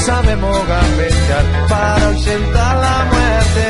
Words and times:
Sabemos 0.00 0.66
gambetear 0.66 1.44
para 1.68 2.06
ausentar 2.06 2.76
la 2.76 3.04
muerte. 3.12 3.68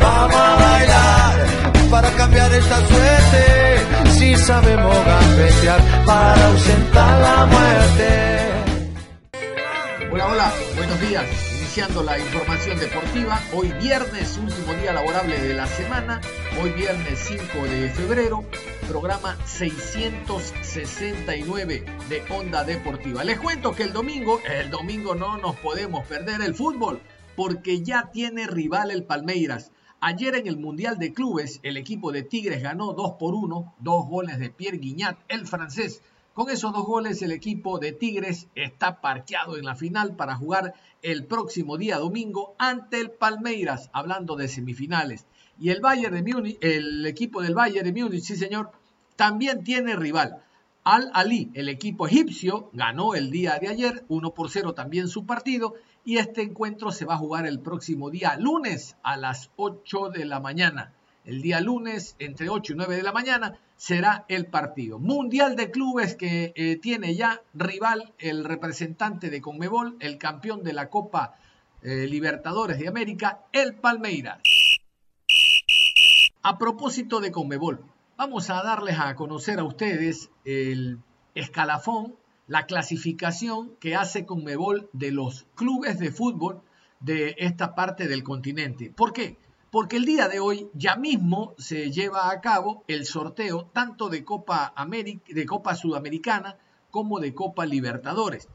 Vamos 0.00 0.36
a 0.36 0.56
bailar 0.56 1.46
para 1.90 2.10
cambiar 2.10 2.52
esta 2.52 2.76
suerte. 2.86 4.10
Si 4.18 4.36
sabemos 4.36 4.96
gambetear 5.04 5.80
para 6.04 6.46
ausentar 6.46 7.20
la 7.20 7.46
muerte. 7.46 8.46
Hola, 10.12 10.26
hola, 10.28 10.52
buenos 10.76 11.00
días. 11.00 11.24
Iniciando 11.58 12.02
la 12.02 12.18
información 12.18 12.78
deportiva, 12.78 13.40
hoy 13.52 13.70
viernes, 13.72 14.38
último 14.38 14.72
día 14.80 14.94
laborable 14.94 15.38
de 15.38 15.52
la 15.52 15.66
semana, 15.66 16.20
hoy 16.62 16.70
viernes 16.70 17.18
5 17.18 17.42
de 17.66 17.90
febrero, 17.90 18.44
programa 18.86 19.36
669 19.46 21.84
de 22.08 22.22
Onda 22.30 22.64
Deportiva. 22.64 23.24
Les 23.24 23.40
cuento 23.40 23.72
que 23.72 23.82
el 23.82 23.92
domingo, 23.92 24.40
el 24.48 24.70
domingo 24.70 25.16
no 25.16 25.36
nos 25.38 25.56
podemos 25.56 26.06
perder 26.06 26.40
el 26.42 26.54
fútbol, 26.54 27.00
porque 27.34 27.82
ya 27.82 28.12
tiene 28.12 28.46
rival 28.46 28.92
el 28.92 29.02
Palmeiras. 29.04 29.72
Ayer 30.00 30.36
en 30.36 30.46
el 30.46 30.56
Mundial 30.56 30.98
de 30.98 31.12
Clubes, 31.12 31.58
el 31.64 31.76
equipo 31.76 32.12
de 32.12 32.22
Tigres 32.22 32.62
ganó 32.62 32.92
2 32.92 33.14
por 33.18 33.34
1, 33.34 33.74
dos 33.80 34.06
goles 34.06 34.38
de 34.38 34.50
Pierre 34.50 34.78
Guignat, 34.78 35.18
el 35.28 35.48
francés. 35.48 36.00
Con 36.32 36.48
esos 36.50 36.72
dos 36.72 36.86
goles, 36.86 37.20
el 37.22 37.32
equipo 37.32 37.80
de 37.80 37.90
Tigres 37.92 38.46
está 38.54 39.00
parqueado 39.00 39.56
en 39.56 39.64
la 39.64 39.74
final 39.74 40.14
para 40.16 40.36
jugar 40.36 40.74
el 41.02 41.24
próximo 41.24 41.76
día 41.76 41.98
domingo 41.98 42.54
ante 42.58 43.00
el 43.00 43.10
Palmeiras, 43.10 43.90
hablando 43.92 44.36
de 44.36 44.46
semifinales. 44.48 45.26
Y 45.58 45.70
el 45.70 45.80
Bayern 45.80 46.14
de 46.14 46.22
Múnich, 46.22 46.58
el 46.60 47.06
equipo 47.06 47.42
del 47.42 47.54
Bayern 47.54 47.90
de 47.90 48.02
Múnich, 48.02 48.24
sí 48.24 48.36
señor, 48.36 48.70
también 49.16 49.64
tiene 49.64 49.96
rival. 49.96 50.42
Al 50.84 51.10
Ali, 51.14 51.50
el 51.54 51.68
equipo 51.68 52.06
egipcio, 52.06 52.70
ganó 52.72 53.14
el 53.14 53.30
día 53.30 53.58
de 53.58 53.68
ayer 53.68 54.04
1 54.08 54.34
por 54.34 54.50
0 54.50 54.74
también 54.74 55.08
su 55.08 55.26
partido 55.26 55.74
y 56.04 56.18
este 56.18 56.42
encuentro 56.42 56.92
se 56.92 57.04
va 57.04 57.14
a 57.14 57.18
jugar 57.18 57.46
el 57.46 57.58
próximo 57.58 58.10
día 58.10 58.36
lunes 58.36 58.96
a 59.02 59.16
las 59.16 59.50
8 59.56 60.10
de 60.10 60.24
la 60.24 60.38
mañana. 60.38 60.92
El 61.24 61.42
día 61.42 61.60
lunes 61.60 62.14
entre 62.20 62.48
8 62.48 62.74
y 62.74 62.76
9 62.76 62.96
de 62.96 63.02
la 63.02 63.12
mañana 63.12 63.58
será 63.74 64.24
el 64.28 64.46
partido. 64.46 65.00
Mundial 65.00 65.56
de 65.56 65.72
clubes 65.72 66.14
que 66.14 66.52
eh, 66.54 66.76
tiene 66.76 67.16
ya 67.16 67.42
rival 67.52 68.12
el 68.18 68.44
representante 68.44 69.28
de 69.28 69.40
Conmebol, 69.40 69.96
el 69.98 70.18
campeón 70.18 70.62
de 70.62 70.72
la 70.72 70.88
Copa 70.88 71.34
eh, 71.82 72.06
Libertadores 72.06 72.78
de 72.78 72.86
América, 72.86 73.40
el 73.50 73.74
Palmeiras. 73.74 74.38
A 76.48 76.58
propósito 76.58 77.18
de 77.18 77.32
Conmebol, 77.32 77.84
vamos 78.16 78.50
a 78.50 78.62
darles 78.62 79.00
a 79.00 79.16
conocer 79.16 79.58
a 79.58 79.64
ustedes 79.64 80.30
el 80.44 81.00
escalafón, 81.34 82.14
la 82.46 82.66
clasificación 82.66 83.74
que 83.80 83.96
hace 83.96 84.26
Conmebol 84.26 84.88
de 84.92 85.10
los 85.10 85.48
clubes 85.56 85.98
de 85.98 86.12
fútbol 86.12 86.62
de 87.00 87.34
esta 87.38 87.74
parte 87.74 88.06
del 88.06 88.22
continente. 88.22 88.92
¿Por 88.92 89.12
qué? 89.12 89.38
Porque 89.72 89.96
el 89.96 90.04
día 90.04 90.28
de 90.28 90.38
hoy 90.38 90.70
ya 90.72 90.94
mismo 90.94 91.56
se 91.58 91.90
lleva 91.90 92.30
a 92.30 92.40
cabo 92.40 92.84
el 92.86 93.06
sorteo 93.06 93.68
tanto 93.72 94.08
de 94.08 94.24
Copa, 94.24 94.72
Sudamericana 95.74 96.58
como 96.92 97.18
de 97.18 97.34
Copa 97.34 97.66
Libertadores. 97.66 98.48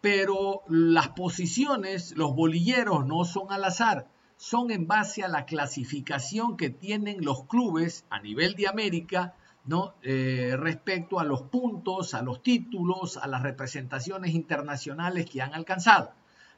Pero 0.00 0.62
las 0.68 1.08
posiciones, 1.08 2.16
los 2.16 2.36
bolilleros 2.36 3.04
no 3.04 3.24
son 3.24 3.50
al 3.50 3.64
azar 3.64 4.11
son 4.42 4.72
en 4.72 4.88
base 4.88 5.22
a 5.22 5.28
la 5.28 5.46
clasificación 5.46 6.56
que 6.56 6.68
tienen 6.68 7.24
los 7.24 7.44
clubes 7.44 8.04
a 8.10 8.18
nivel 8.18 8.56
de 8.56 8.66
América, 8.66 9.36
¿no? 9.66 9.94
Eh, 10.02 10.56
respecto 10.58 11.20
a 11.20 11.24
los 11.24 11.42
puntos, 11.42 12.12
a 12.12 12.22
los 12.22 12.42
títulos, 12.42 13.18
a 13.18 13.28
las 13.28 13.42
representaciones 13.42 14.34
internacionales 14.34 15.30
que 15.30 15.42
han 15.42 15.54
alcanzado. 15.54 16.10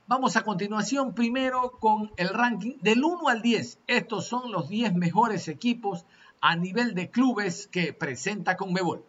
Vamos 0.07 0.35
a 0.37 0.45
continuación 0.45 1.15
primero 1.15 1.73
con 1.73 2.11
el 2.17 2.31
ranking 2.31 2.79
del 2.81 3.05
1 3.05 3.29
al 3.29 3.43
10. 3.43 3.81
Estos 3.87 4.29
son 4.29 4.51
los 4.51 4.71
10 4.71 4.95
mejores 4.95 5.47
equipos 5.49 6.07
a 6.41 6.57
nivel 6.57 6.95
de 6.95 7.11
clubes 7.11 7.67
que 7.67 7.93
presenta 7.93 8.57
Conmebol. 8.57 9.05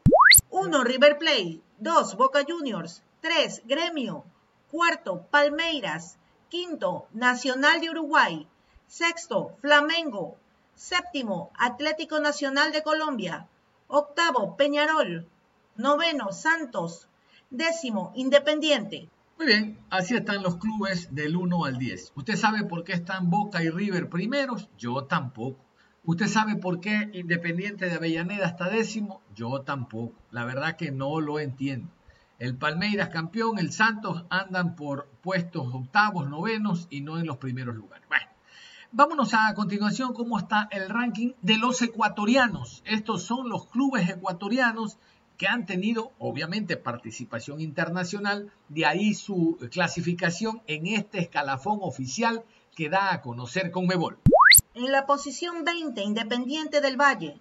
1. 0.49 0.83
River 0.83 1.17
Plate. 1.17 1.61
2. 1.79 2.17
Boca 2.17 2.41
Juniors. 2.45 3.03
3. 3.21 3.61
Gremio. 3.67 4.25
Cuarto, 4.69 5.25
Palmeiras. 5.31 6.17
Quinto, 6.49 7.07
Nacional 7.13 7.79
de 7.79 7.89
Uruguay. 7.89 8.45
Sexto, 8.87 9.57
Flamengo. 9.61 10.37
Séptimo, 10.75 11.51
Atlético 11.57 12.19
Nacional 12.19 12.71
de 12.71 12.83
Colombia. 12.83 13.47
Octavo, 13.87 14.55
Peñarol. 14.57 15.27
Noveno, 15.75 16.31
Santos. 16.31 17.07
Décimo, 17.49 18.11
Independiente. 18.15 19.09
Muy 19.37 19.47
bien, 19.47 19.79
así 19.89 20.15
están 20.15 20.43
los 20.43 20.57
clubes 20.57 21.13
del 21.13 21.35
1 21.35 21.65
al 21.65 21.77
10. 21.77 22.13
¿Usted 22.15 22.35
sabe 22.35 22.63
por 22.63 22.83
qué 22.83 22.93
están 22.93 23.29
Boca 23.29 23.61
y 23.63 23.69
River 23.69 24.09
primeros? 24.09 24.69
Yo 24.77 25.03
tampoco. 25.05 25.59
¿Usted 26.05 26.27
sabe 26.27 26.55
por 26.55 26.79
qué 26.79 27.09
Independiente 27.13 27.85
de 27.85 27.95
Avellaneda 27.95 28.45
está 28.45 28.69
décimo? 28.69 29.21
Yo 29.33 29.61
tampoco. 29.61 30.15
La 30.31 30.45
verdad 30.45 30.77
que 30.77 30.91
no 30.91 31.19
lo 31.19 31.39
entiendo. 31.39 31.89
El 32.37 32.55
Palmeiras 32.55 33.09
campeón, 33.09 33.59
el 33.59 33.71
Santos 33.71 34.25
andan 34.29 34.75
por 34.75 35.07
puestos 35.21 35.73
octavos, 35.73 36.29
novenos 36.29 36.87
y 36.89 37.01
no 37.01 37.17
en 37.17 37.25
los 37.25 37.37
primeros 37.37 37.75
lugares. 37.75 38.07
Bueno, 38.07 38.27
Vámonos 38.97 39.33
a 39.33 39.53
continuación 39.55 40.13
cómo 40.13 40.39
está 40.39 40.69
el 40.71 40.87
ranking 40.87 41.33
de 41.41 41.57
los 41.57 41.81
ecuatorianos. 41.81 42.81
Estos 42.85 43.23
son 43.23 43.49
los 43.49 43.67
clubes 43.67 44.07
ecuatorianos 44.09 44.99
que 45.37 45.49
han 45.49 45.65
tenido 45.65 46.13
obviamente 46.17 46.77
participación 46.77 47.59
internacional, 47.59 48.53
de 48.69 48.85
ahí 48.85 49.13
su 49.13 49.57
clasificación 49.69 50.61
en 50.67 50.87
este 50.87 51.19
escalafón 51.19 51.79
oficial 51.81 52.45
que 52.73 52.87
da 52.87 53.11
a 53.11 53.21
conocer 53.21 53.69
Conmebol. 53.69 54.17
En 54.75 54.89
la 54.93 55.05
posición 55.05 55.65
20, 55.65 56.01
Independiente 56.01 56.79
del 56.79 56.95
Valle. 56.95 57.37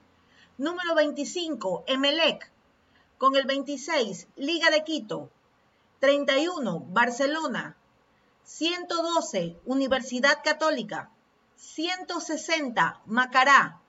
Número 0.59 0.97
25, 0.97 1.85
Emelec. 1.87 2.51
Con 3.17 3.37
el 3.37 3.47
26, 3.47 4.27
Liga 4.35 4.73
de 4.73 4.83
Quito. 4.83 5.31
31, 6.01 6.81
Barcelona. 6.81 7.77
112, 8.43 9.57
Universidad 9.67 10.39
Católica. 10.43 11.13
160 11.57 13.01
Macará, 13.07 13.81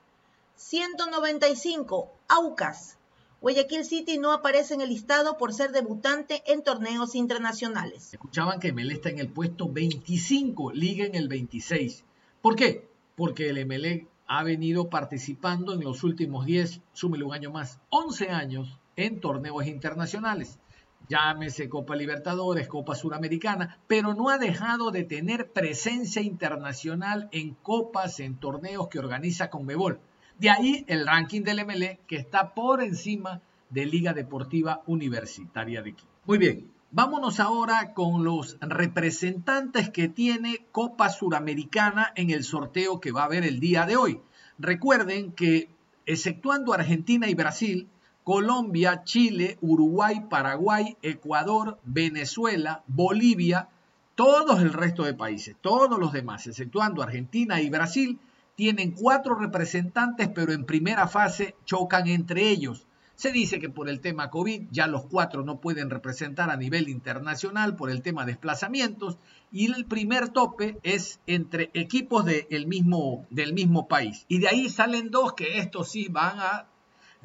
195 0.55 2.11
Aucas. 2.27 2.97
Guayaquil 3.41 3.85
City 3.85 4.17
no 4.17 4.31
aparece 4.31 4.73
en 4.73 4.81
el 4.81 4.89
listado 4.89 5.37
por 5.37 5.53
ser 5.53 5.71
debutante 5.71 6.41
en 6.47 6.63
torneos 6.63 7.13
internacionales. 7.15 8.13
Escuchaban 8.13 8.59
que 8.59 8.69
Emelec 8.69 8.97
está 8.97 9.09
en 9.09 9.19
el 9.19 9.29
puesto 9.29 9.69
25, 9.69 10.71
Liga 10.71 11.05
en 11.05 11.15
el 11.15 11.27
26. 11.27 12.03
¿Por 12.41 12.55
qué? 12.55 12.87
Porque 13.15 13.49
el 13.49 13.57
Emelec 13.57 14.07
ha 14.27 14.43
venido 14.43 14.89
participando 14.89 15.73
en 15.73 15.81
los 15.81 16.03
últimos 16.03 16.45
10, 16.45 16.81
súmele 16.93 17.23
un 17.23 17.33
año 17.33 17.51
más, 17.51 17.79
11 17.89 18.29
años 18.29 18.79
en 18.95 19.19
torneos 19.19 19.67
internacionales 19.67 20.57
llámese 21.07 21.69
Copa 21.69 21.95
Libertadores, 21.95 22.67
Copa 22.67 22.95
Suramericana, 22.95 23.79
pero 23.87 24.13
no 24.13 24.29
ha 24.29 24.37
dejado 24.37 24.91
de 24.91 25.03
tener 25.03 25.51
presencia 25.51 26.21
internacional 26.21 27.29
en 27.31 27.53
copas, 27.53 28.19
en 28.19 28.35
torneos 28.35 28.87
que 28.87 28.99
organiza 28.99 29.49
Conmebol. 29.49 29.99
De 30.39 30.49
ahí 30.49 30.83
el 30.87 31.05
ranking 31.05 31.41
del 31.41 31.65
MLE 31.65 31.99
que 32.07 32.17
está 32.17 32.53
por 32.53 32.81
encima 32.83 33.41
de 33.69 33.85
Liga 33.85 34.13
Deportiva 34.13 34.81
Universitaria 34.85 35.81
de 35.81 35.93
Quito. 35.93 36.09
Muy 36.25 36.37
bien, 36.37 36.71
vámonos 36.91 37.39
ahora 37.39 37.93
con 37.93 38.23
los 38.23 38.57
representantes 38.61 39.89
que 39.89 40.07
tiene 40.07 40.65
Copa 40.71 41.09
Suramericana 41.09 42.11
en 42.15 42.29
el 42.29 42.43
sorteo 42.43 42.99
que 42.99 43.11
va 43.11 43.21
a 43.21 43.25
haber 43.25 43.43
el 43.43 43.59
día 43.59 43.85
de 43.85 43.95
hoy. 43.95 44.21
Recuerden 44.57 45.31
que, 45.31 45.69
exceptuando 46.05 46.73
Argentina 46.73 47.27
y 47.27 47.35
Brasil, 47.35 47.89
Colombia, 48.25 49.03
Chile, 49.03 49.59
Uruguay, 49.61 50.25
Paraguay, 50.27 50.97
Ecuador, 51.03 51.77
Venezuela, 51.85 52.83
Bolivia 52.87 53.69
Todos 54.15 54.61
el 54.61 54.73
resto 54.73 55.03
de 55.03 55.13
países, 55.13 55.55
todos 55.61 55.99
los 55.99 56.11
demás, 56.11 56.47
exceptuando 56.47 57.03
Argentina 57.03 57.61
y 57.61 57.69
Brasil, 57.69 58.17
tienen 58.55 58.91
cuatro 58.91 59.35
representantes, 59.35 60.27
pero 60.29 60.53
en 60.53 60.65
primera 60.65 61.07
fase 61.07 61.55
chocan 61.65 62.07
entre 62.07 62.49
ellos. 62.49 62.87
Se 63.13 63.31
dice 63.31 63.59
que 63.59 63.69
por 63.69 63.89
el 63.89 64.01
tema 64.01 64.31
COVID 64.31 64.69
ya 64.71 64.87
los 64.87 65.05
cuatro 65.05 65.43
no 65.43 65.61
pueden 65.61 65.91
representar 65.91 66.49
a 66.49 66.57
nivel 66.57 66.89
internacional 66.89 67.75
por 67.75 67.91
el 67.91 68.01
tema 68.01 68.25
de 68.25 68.31
desplazamientos 68.31 69.19
y 69.51 69.71
el 69.71 69.85
primer 69.85 70.29
tope 70.29 70.79
es 70.81 71.19
entre 71.27 71.69
equipos 71.75 72.25
mismo, 72.65 73.27
del 73.29 73.53
mismo 73.53 73.87
país. 73.87 74.25
Y 74.27 74.39
de 74.39 74.47
ahí 74.47 74.69
salen 74.69 75.11
dos 75.11 75.33
que 75.33 75.59
estos 75.59 75.91
sí 75.91 76.07
van 76.09 76.39
a 76.39 76.65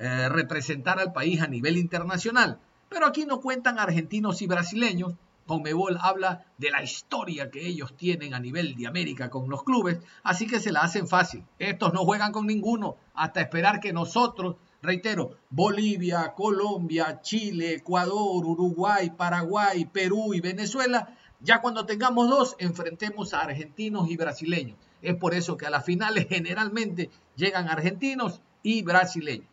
eh, 0.00 0.29
representar 0.31 0.99
al 0.99 1.12
país 1.12 1.43
a 1.43 1.47
nivel 1.47 1.76
internacional. 1.76 2.58
Pero 2.88 3.06
aquí 3.06 3.26
no 3.26 3.41
cuentan 3.41 3.79
argentinos 3.79 4.41
y 4.41 4.47
brasileños. 4.47 5.12
Conmebol 5.47 5.99
habla 6.00 6.47
de 6.58 6.70
la 6.70 6.82
historia 6.82 7.50
que 7.50 7.67
ellos 7.67 7.97
tienen 7.97 8.32
a 8.35 8.41
nivel 8.41 8.75
de 8.76 8.87
América 8.87 9.29
con 9.29 9.50
los 9.50 9.62
clubes, 9.62 9.99
así 10.23 10.47
que 10.47 10.58
se 10.58 10.73
la 10.73 10.81
hacen 10.81 11.06
fácil. 11.06 11.44
Estos 11.58 11.93
no 11.93 12.05
juegan 12.05 12.32
con 12.32 12.47
ninguno 12.47 12.97
hasta 13.14 13.43
esperar 13.43 13.81
que 13.81 13.93
nosotros 13.93 14.56
Reitero, 14.82 15.37
Bolivia, 15.50 16.32
Colombia, 16.35 17.20
Chile, 17.20 17.75
Ecuador, 17.75 18.47
Uruguay, 18.47 19.11
Paraguay, 19.11 19.85
Perú 19.85 20.32
y 20.32 20.41
Venezuela, 20.41 21.14
ya 21.41 21.61
cuando 21.61 21.85
tengamos 21.85 22.31
dos, 22.31 22.56
enfrentemos 22.58 23.35
a 23.35 23.43
argentinos 23.43 24.08
y 24.08 24.17
brasileños. 24.17 24.79
Es 25.02 25.17
por 25.17 25.35
eso 25.35 25.58
que 25.58 25.67
a 25.67 25.70
las 25.70 25.85
finales 25.85 26.29
generalmente 26.31 27.11
llegan 27.37 27.69
argentinos 27.69 28.41
y 28.62 28.82
brasileños. 28.82 29.49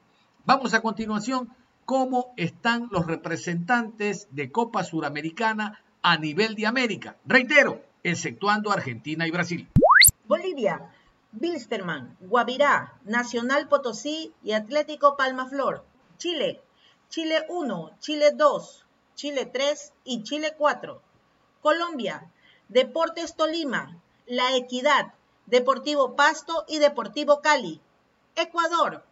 Vamos 0.48 0.74
a 0.74 0.82
continuación, 0.82 1.54
cómo 1.84 2.34
están 2.38 2.88
los 2.90 3.06
representantes 3.06 4.30
de 4.32 4.50
Copa 4.50 4.86
Suramericana 4.86 5.84
a 6.02 6.18
nivel 6.18 6.56
de 6.56 6.66
América. 6.66 7.18
Reitero, 7.26 7.82
exceptuando 8.02 8.72
Argentina 8.72 9.28
y 9.28 9.32
Brasil. 9.32 9.68
Bolivia, 10.26 10.90
Bilsterman, 11.34 12.16
Guavirá, 12.22 12.94
Nacional 13.04 13.68
Potosí 13.68 14.34
y 14.42 14.54
Atlético 14.54 15.18
Palmaflor. 15.18 15.84
Chile, 16.18 16.62
Chile 17.10 17.46
1, 17.50 17.98
Chile 18.00 18.32
2, 18.34 18.86
Chile 19.16 19.48
3 19.48 19.94
y 20.06 20.24
Chile 20.24 20.54
4. 20.58 21.02
Colombia, 21.62 22.32
Deportes 22.70 23.36
Tolima, 23.36 23.98
La 24.26 24.56
Equidad, 24.56 25.14
Deportivo 25.46 26.16
Pasto 26.16 26.64
y 26.70 26.80
Deportivo 26.80 27.42
Cali. 27.42 27.82
Ecuador, 28.38 29.04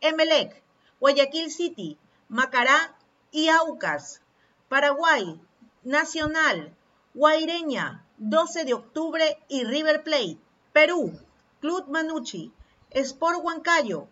Emelec, 0.00 0.60
Guayaquil 1.00 1.50
City, 1.50 1.98
Macará 2.28 2.94
y 3.32 3.48
Aucas. 3.48 4.20
Paraguay, 4.68 5.40
Nacional, 5.82 6.76
Guaireña, 7.14 8.04
12 8.18 8.66
de 8.66 8.74
octubre 8.74 9.42
y 9.48 9.64
River 9.64 10.04
Plate. 10.04 10.36
Perú, 10.74 11.18
Club 11.60 11.88
Manucci, 11.88 12.52
Sport 12.90 13.38
Huancayo, 13.42 14.08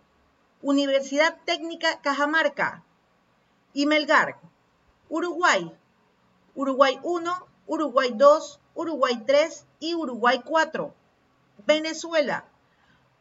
Universidad 0.63 1.39
Técnica 1.45 2.01
Cajamarca 2.01 2.83
y 3.75 3.85
Melgar. 3.85 4.41
Uruguay, 5.11 5.71
Uruguay 6.55 6.99
1, 7.03 7.47
Uruguay 7.67 8.13
2, 8.15 8.61
Uruguay 8.75 9.23
3 9.27 9.67
y 9.81 9.95
Uruguay 9.95 10.41
4. 10.43 10.95
Venezuela, 11.67 12.47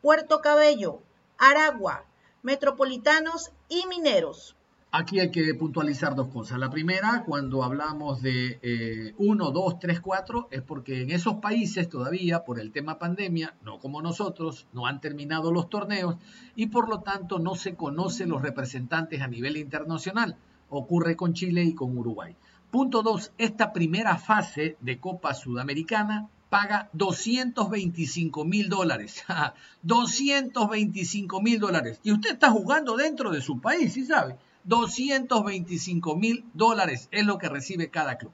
Puerto 0.02 0.40
Cabello, 0.40 1.02
Aragua, 1.38 2.07
Metropolitanos 2.48 3.52
y 3.68 3.86
Mineros. 3.90 4.56
Aquí 4.94 5.20
hay 5.20 5.32
que 5.32 5.54
puntualizar 5.54 6.16
dos 6.16 6.30
cosas. 6.30 6.58
La 6.58 6.70
primera, 6.70 7.26
cuando 7.26 7.62
hablamos 7.62 8.22
de 8.22 9.14
1, 9.18 9.52
2, 9.52 9.80
3, 9.80 10.00
4, 10.00 10.48
es 10.52 10.62
porque 10.62 11.02
en 11.02 11.12
esos 11.12 11.36
países 11.42 11.90
todavía, 11.90 12.46
por 12.46 12.62
el 12.62 12.72
tema 12.72 13.00
pandemia, 13.00 13.58
no 13.64 13.80
como 13.80 14.02
nosotros, 14.02 14.66
no 14.72 14.88
han 14.88 15.02
terminado 15.02 15.52
los 15.52 15.70
torneos 15.70 16.16
y 16.56 16.68
por 16.68 16.88
lo 16.88 17.02
tanto 17.02 17.38
no 17.38 17.56
se 17.56 17.76
conocen 17.76 18.30
los 18.30 18.42
representantes 18.42 19.22
a 19.22 19.28
nivel 19.28 19.58
internacional. 19.58 20.38
Ocurre 20.70 21.18
con 21.18 21.34
Chile 21.34 21.66
y 21.66 21.76
con 21.76 21.98
Uruguay. 21.98 22.38
Punto 22.72 23.04
2. 23.04 23.34
Esta 23.38 23.74
primera 23.74 24.18
fase 24.18 24.78
de 24.80 25.02
Copa 25.02 25.34
Sudamericana 25.34 26.30
paga 26.50 26.90
225 26.94 28.46
mil 28.46 28.70
dólares. 28.70 29.24
225 29.84 31.42
mil 31.42 31.60
dólares. 31.60 32.00
Y 32.04 32.12
usted 32.12 32.32
está 32.32 32.50
jugando 32.52 32.96
dentro 32.96 33.32
de 33.32 33.42
su 33.42 33.60
país, 33.60 33.94
¿sí 33.94 34.06
sabe? 34.06 34.38
225 34.66 36.16
mil 36.16 36.46
dólares 36.54 37.08
es 37.12 37.26
lo 37.26 37.38
que 37.38 37.50
recibe 37.50 37.90
cada 37.90 38.18
club. 38.18 38.34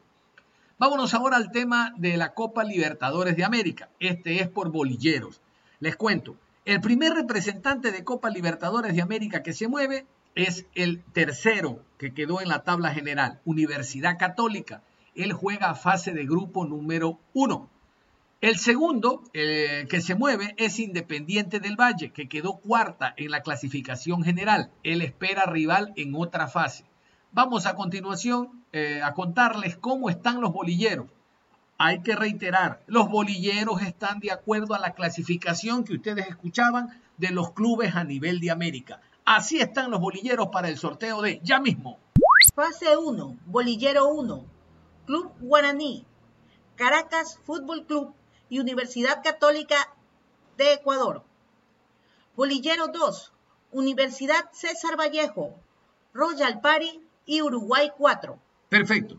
Vámonos 0.79 1.13
ahora 1.13 1.37
al 1.37 1.51
tema 1.51 1.93
de 1.97 2.17
la 2.17 2.33
Copa 2.33 2.63
Libertadores 2.63 3.37
de 3.37 3.43
América. 3.43 3.89
Este 3.99 4.41
es 4.41 4.49
por 4.49 4.71
bolilleros. 4.71 5.39
Les 5.79 5.95
cuento, 5.95 6.35
el 6.65 6.81
primer 6.81 7.13
representante 7.13 7.91
de 7.91 8.03
Copa 8.03 8.29
Libertadores 8.29 8.95
de 8.95 9.01
América 9.01 9.43
que 9.43 9.53
se 9.53 9.67
mueve 9.67 10.05
es 10.35 10.65
el 10.73 11.03
tercero 11.13 11.79
que 11.97 12.13
quedó 12.13 12.41
en 12.41 12.49
la 12.49 12.63
tabla 12.63 12.93
general, 12.93 13.39
Universidad 13.45 14.17
Católica. 14.17 14.81
Él 15.13 15.33
juega 15.33 15.75
fase 15.75 16.11
de 16.11 16.25
grupo 16.25 16.65
número 16.65 17.19
uno. 17.33 17.69
El 18.43 18.59
segundo 18.59 19.23
eh, 19.31 19.87
que 19.89 20.01
se 20.01 20.15
mueve 20.15 20.53
es 20.57 20.77
Independiente 20.77 21.61
del 21.61 21.77
Valle, 21.77 22.11
que 22.11 22.27
quedó 22.27 22.57
cuarta 22.57 23.13
en 23.15 23.31
la 23.31 23.39
clasificación 23.39 24.21
general. 24.21 24.69
Él 24.83 25.01
espera 25.01 25.45
rival 25.45 25.93
en 25.95 26.13
otra 26.13 26.49
fase. 26.49 26.83
Vamos 27.31 27.65
a 27.65 27.75
continuación 27.75 28.65
eh, 28.73 28.99
a 29.01 29.13
contarles 29.13 29.77
cómo 29.77 30.09
están 30.09 30.41
los 30.41 30.51
bolilleros. 30.51 31.07
Hay 31.77 32.01
que 32.01 32.17
reiterar, 32.17 32.83
los 32.85 33.07
bolilleros 33.07 33.81
están 33.81 34.19
de 34.19 34.31
acuerdo 34.31 34.73
a 34.73 34.79
la 34.79 34.91
clasificación 34.91 35.85
que 35.85 35.93
ustedes 35.93 36.27
escuchaban 36.27 37.01
de 37.17 37.29
los 37.31 37.51
clubes 37.51 37.95
a 37.95 38.03
nivel 38.03 38.41
de 38.41 38.51
América. 38.51 38.99
Así 39.23 39.59
están 39.59 39.89
los 39.89 40.01
bolilleros 40.01 40.49
para 40.49 40.67
el 40.67 40.77
sorteo 40.77 41.21
de 41.21 41.39
ya 41.45 41.61
mismo. 41.61 41.97
Fase 42.53 42.97
1, 42.97 43.37
bolillero 43.45 44.09
1, 44.09 44.45
Club 45.05 45.31
Guaraní, 45.39 46.03
Caracas 46.75 47.39
Fútbol 47.45 47.85
Club 47.85 48.13
y 48.49 48.59
Universidad 48.59 49.23
Católica 49.23 49.75
de 50.57 50.73
Ecuador. 50.73 51.23
Bolillero 52.35 52.87
2, 52.87 53.31
Universidad 53.71 54.49
César 54.51 54.97
Vallejo, 54.97 55.53
Royal 56.13 56.61
Party 56.61 57.01
y 57.25 57.41
Uruguay 57.41 57.91
4. 57.97 58.39
Perfecto. 58.69 59.17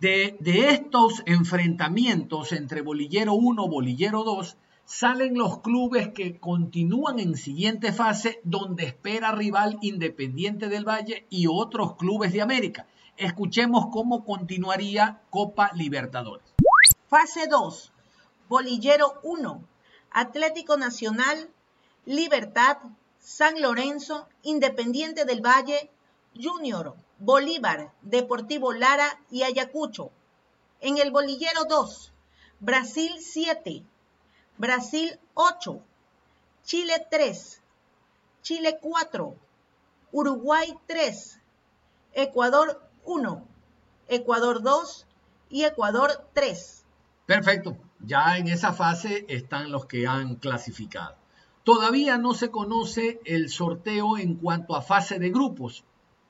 De, 0.00 0.36
de, 0.40 0.70
estos 0.70 1.22
enfrentamientos 1.26 2.52
entre 2.52 2.82
Bolillero 2.82 3.34
1 3.34 3.64
y 3.64 3.68
Bolillero 3.68 4.22
2 4.22 4.56
salen 4.84 5.36
los 5.36 5.60
clubes 5.60 6.08
que 6.08 6.38
continúan 6.38 7.18
en 7.18 7.36
siguiente 7.36 7.92
fase 7.92 8.40
donde 8.44 8.84
espera 8.84 9.32
rival 9.32 9.78
Independiente 9.82 10.68
del 10.68 10.88
Valle 10.88 11.26
y 11.28 11.46
otros 11.46 11.96
clubes 11.96 12.32
de 12.32 12.42
América. 12.42 12.86
Escuchemos 13.16 13.88
cómo 13.92 14.24
continuaría 14.24 15.20
Copa 15.30 15.72
Libertadores. 15.74 16.54
Fase 17.08 17.48
2. 17.50 17.92
Bolillero 18.48 19.20
1, 19.24 19.62
Atlético 20.10 20.76
Nacional, 20.78 21.50
Libertad, 22.06 22.78
San 23.20 23.60
Lorenzo, 23.60 24.26
Independiente 24.42 25.26
del 25.26 25.44
Valle, 25.44 25.90
Junior, 26.34 26.94
Bolívar, 27.18 27.92
Deportivo 28.00 28.72
Lara 28.72 29.20
y 29.30 29.42
Ayacucho. 29.42 30.10
En 30.80 30.96
el 30.96 31.10
Bolillero 31.10 31.64
2, 31.68 32.12
Brasil 32.60 33.12
7, 33.20 33.84
Brasil 34.56 35.18
8, 35.34 35.82
Chile 36.64 37.06
3, 37.10 37.60
Chile 38.42 38.78
4, 38.80 39.36
Uruguay 40.12 40.74
3, 40.86 41.40
Ecuador 42.14 42.80
1, 43.04 43.46
Ecuador 44.08 44.62
2 44.62 45.06
y 45.50 45.64
Ecuador 45.64 46.26
3. 46.32 46.84
Perfecto. 47.28 47.76
Ya 48.00 48.38
en 48.38 48.48
esa 48.48 48.72
fase 48.72 49.26
están 49.28 49.70
los 49.70 49.84
que 49.84 50.06
han 50.06 50.36
clasificado. 50.36 51.14
Todavía 51.62 52.16
no 52.16 52.32
se 52.32 52.50
conoce 52.50 53.20
el 53.26 53.50
sorteo 53.50 54.16
en 54.16 54.36
cuanto 54.36 54.74
a 54.74 54.80
fase 54.80 55.18
de 55.18 55.28
grupos. 55.28 55.84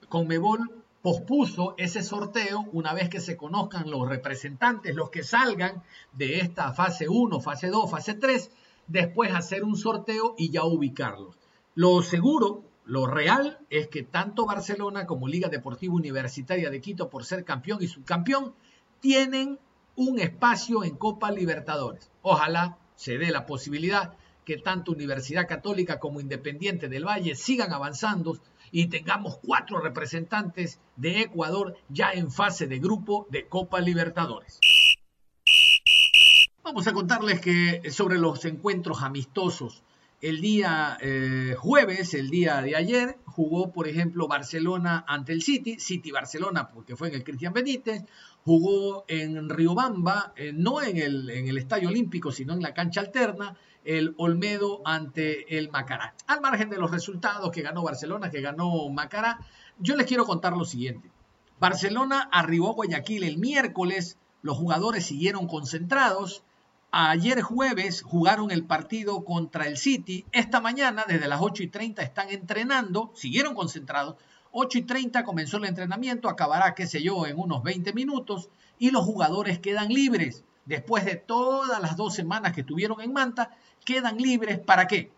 Conmebol 0.09 0.83
pospuso 1.01 1.77
ese 1.79 2.03
sorteo 2.03 2.65
una 2.73 2.95
vez 2.95 3.09
que 3.09 3.21
se 3.21 3.37
conozcan 3.37 3.89
los 3.89 4.09
representantes, 4.09 4.97
los 4.97 5.11
que 5.11 5.23
salgan 5.23 5.85
de 6.15 6.41
esta 6.41 6.73
fase 6.73 7.09
1, 7.09 7.39
fase 7.39 7.69
2, 7.69 7.89
fase 7.89 8.15
3, 8.15 8.51
después 8.89 9.33
hacer 9.33 9.63
un 9.63 9.77
sorteo 9.77 10.35
y 10.37 10.51
ya 10.51 10.65
ubicarlos. 10.65 11.37
Lo 11.77 12.03
seguro, 12.03 12.65
lo 12.85 13.07
real 13.07 13.61
es 13.71 13.87
que 13.87 14.03
tanto 14.03 14.47
Barcelona 14.47 15.07
como 15.07 15.29
Liga 15.29 15.49
Deportiva 15.49 15.95
Universitaria 15.95 16.71
de 16.71 16.81
Quito, 16.81 17.09
por 17.09 17.25
ser 17.25 17.45
campeón 17.45 17.79
y 17.83 17.87
subcampeón, 17.87 18.53
tienen 18.99 19.61
un 19.99 20.21
espacio 20.21 20.85
en 20.85 20.97
Copa 20.97 21.33
Libertadores. 21.33 22.09
Ojalá 22.23 22.79
se 22.95 23.19
dé 23.19 23.33
la 23.33 23.47
posibilidad 23.47 24.15
que 24.45 24.57
tanto 24.57 24.93
Universidad 24.93 25.49
Católica 25.49 25.99
como 25.99 26.21
Independiente 26.21 26.89
del 26.89 27.05
Valle 27.05 27.35
sigan 27.35 27.73
avanzando 27.73 28.39
y 28.71 28.87
tengamos 28.87 29.39
cuatro 29.39 29.81
representantes 29.81 30.79
de 30.95 31.23
Ecuador 31.23 31.75
ya 31.89 32.13
en 32.13 32.31
fase 32.31 32.69
de 32.69 32.79
grupo 32.79 33.27
de 33.31 33.49
Copa 33.49 33.81
Libertadores. 33.81 34.61
Vamos 36.63 36.87
a 36.87 36.93
contarles 36.93 37.41
que 37.41 37.91
sobre 37.91 38.19
los 38.19 38.45
encuentros 38.45 39.03
amistosos. 39.03 39.83
El 40.21 40.41
día 40.41 40.99
eh, 41.01 41.55
jueves, 41.57 42.13
el 42.15 42.29
día 42.29 42.61
de 42.61 42.75
ayer, 42.75 43.19
jugó, 43.25 43.71
por 43.71 43.87
ejemplo, 43.87 44.27
Barcelona 44.27 45.05
ante 45.07 45.33
el 45.33 45.43
City, 45.43 45.79
City 45.79 46.11
Barcelona, 46.11 46.71
porque 46.71 46.97
fue 46.97 47.09
en 47.09 47.15
el 47.15 47.23
Cristian 47.23 47.53
Benítez, 47.53 48.03
jugó 48.45 49.05
en 49.07 49.49
Riobamba, 49.49 50.33
eh, 50.35 50.53
no 50.53 50.83
en 50.83 50.97
el, 50.97 51.31
en 51.31 51.47
el 51.47 51.57
Estadio 51.57 51.89
Olímpico, 51.89 52.33
sino 52.33 52.53
en 52.53 52.63
la 52.63 52.75
cancha 52.75 53.01
alterna, 53.01 53.57
el 53.85 54.15
Olmedo 54.19 54.83
ante 54.85 55.57
el 55.57 55.71
Macará. 55.71 56.15
Al 56.27 56.41
margen 56.41 56.69
de 56.69 56.79
los 56.79 56.91
resultados 56.91 57.53
que 57.53 57.63
ganó 57.63 57.85
Barcelona, 57.85 58.29
que 58.29 58.41
ganó 58.41 58.89
Macará, 58.89 59.39
yo 59.79 59.95
les 59.95 60.07
quiero 60.07 60.27
contar 60.27 60.57
lo 60.57 60.65
siguiente. 60.65 61.13
Barcelona 61.61 62.29
arribó 62.33 62.71
a 62.71 62.75
Guayaquil 62.75 63.23
el 63.23 63.39
miércoles, 63.39 64.19
los 64.43 64.57
jugadores 64.57 65.07
siguieron 65.07 65.47
concentrados, 65.47 66.43
Ayer 66.91 67.43
jueves 67.43 68.01
jugaron 68.01 68.51
el 68.51 68.65
partido 68.65 69.23
contra 69.23 69.67
el 69.67 69.77
City. 69.77 70.25
Esta 70.33 70.63
mañana, 70.63 71.05
desde 71.07 71.29
las 71.29 71.43
8 71.43 71.65
y 71.65 71.67
30, 71.69 72.03
están 72.03 72.31
entrenando, 72.31 73.13
siguieron 73.15 73.55
concentrados. 73.55 74.17
8 74.53 74.79
y 74.79 74.83
30 74.83 75.23
comenzó 75.23 75.59
el 75.59 75.67
entrenamiento, 75.67 76.31
acabará, 76.31 76.75
qué 76.75 76.87
sé 76.87 77.03
yo, 77.03 77.27
en 77.27 77.39
unos 77.39 77.63
20 77.63 77.93
minutos 77.93 78.49
y 78.79 78.91
los 78.91 79.05
jugadores 79.05 79.59
quedan 79.59 79.89
libres. 79.89 80.45
Después 80.65 81.05
de 81.05 81.17
todas 81.17 81.79
las 81.83 81.95
dos 81.97 82.15
semanas 82.15 82.55
que 82.55 82.63
estuvieron 82.63 83.03
en 83.03 83.13
Manta, 83.13 83.51
quedan 83.85 84.17
libres 84.17 84.59
para 84.59 84.87
qué? 84.87 85.13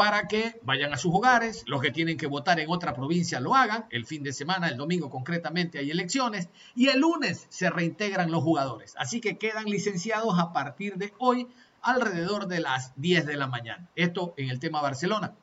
Para 0.00 0.28
que 0.28 0.58
vayan 0.62 0.94
a 0.94 0.96
sus 0.96 1.14
hogares, 1.14 1.62
los 1.66 1.82
que 1.82 1.90
tienen 1.90 2.16
que 2.16 2.26
votar 2.26 2.58
en 2.58 2.70
otra 2.70 2.94
provincia 2.94 3.38
lo 3.38 3.54
hagan, 3.54 3.84
el 3.90 4.06
fin 4.06 4.22
de 4.22 4.32
semana, 4.32 4.70
el 4.70 4.78
domingo 4.78 5.10
concretamente 5.10 5.78
hay 5.78 5.90
elecciones, 5.90 6.48
y 6.74 6.88
el 6.88 7.00
lunes 7.00 7.46
se 7.50 7.68
reintegran 7.68 8.30
los 8.30 8.42
jugadores. 8.42 8.94
Así 8.96 9.20
que 9.20 9.36
quedan 9.36 9.66
licenciados 9.66 10.38
a 10.38 10.54
partir 10.54 10.96
de 10.96 11.12
hoy 11.18 11.48
alrededor 11.82 12.46
de 12.46 12.60
las 12.60 12.94
10 12.96 13.26
de 13.26 13.36
la 13.36 13.46
mañana. 13.46 13.90
Esto 13.94 14.32
en 14.38 14.48
el 14.48 14.58
tema 14.58 14.80
Barcelona. 14.80 15.34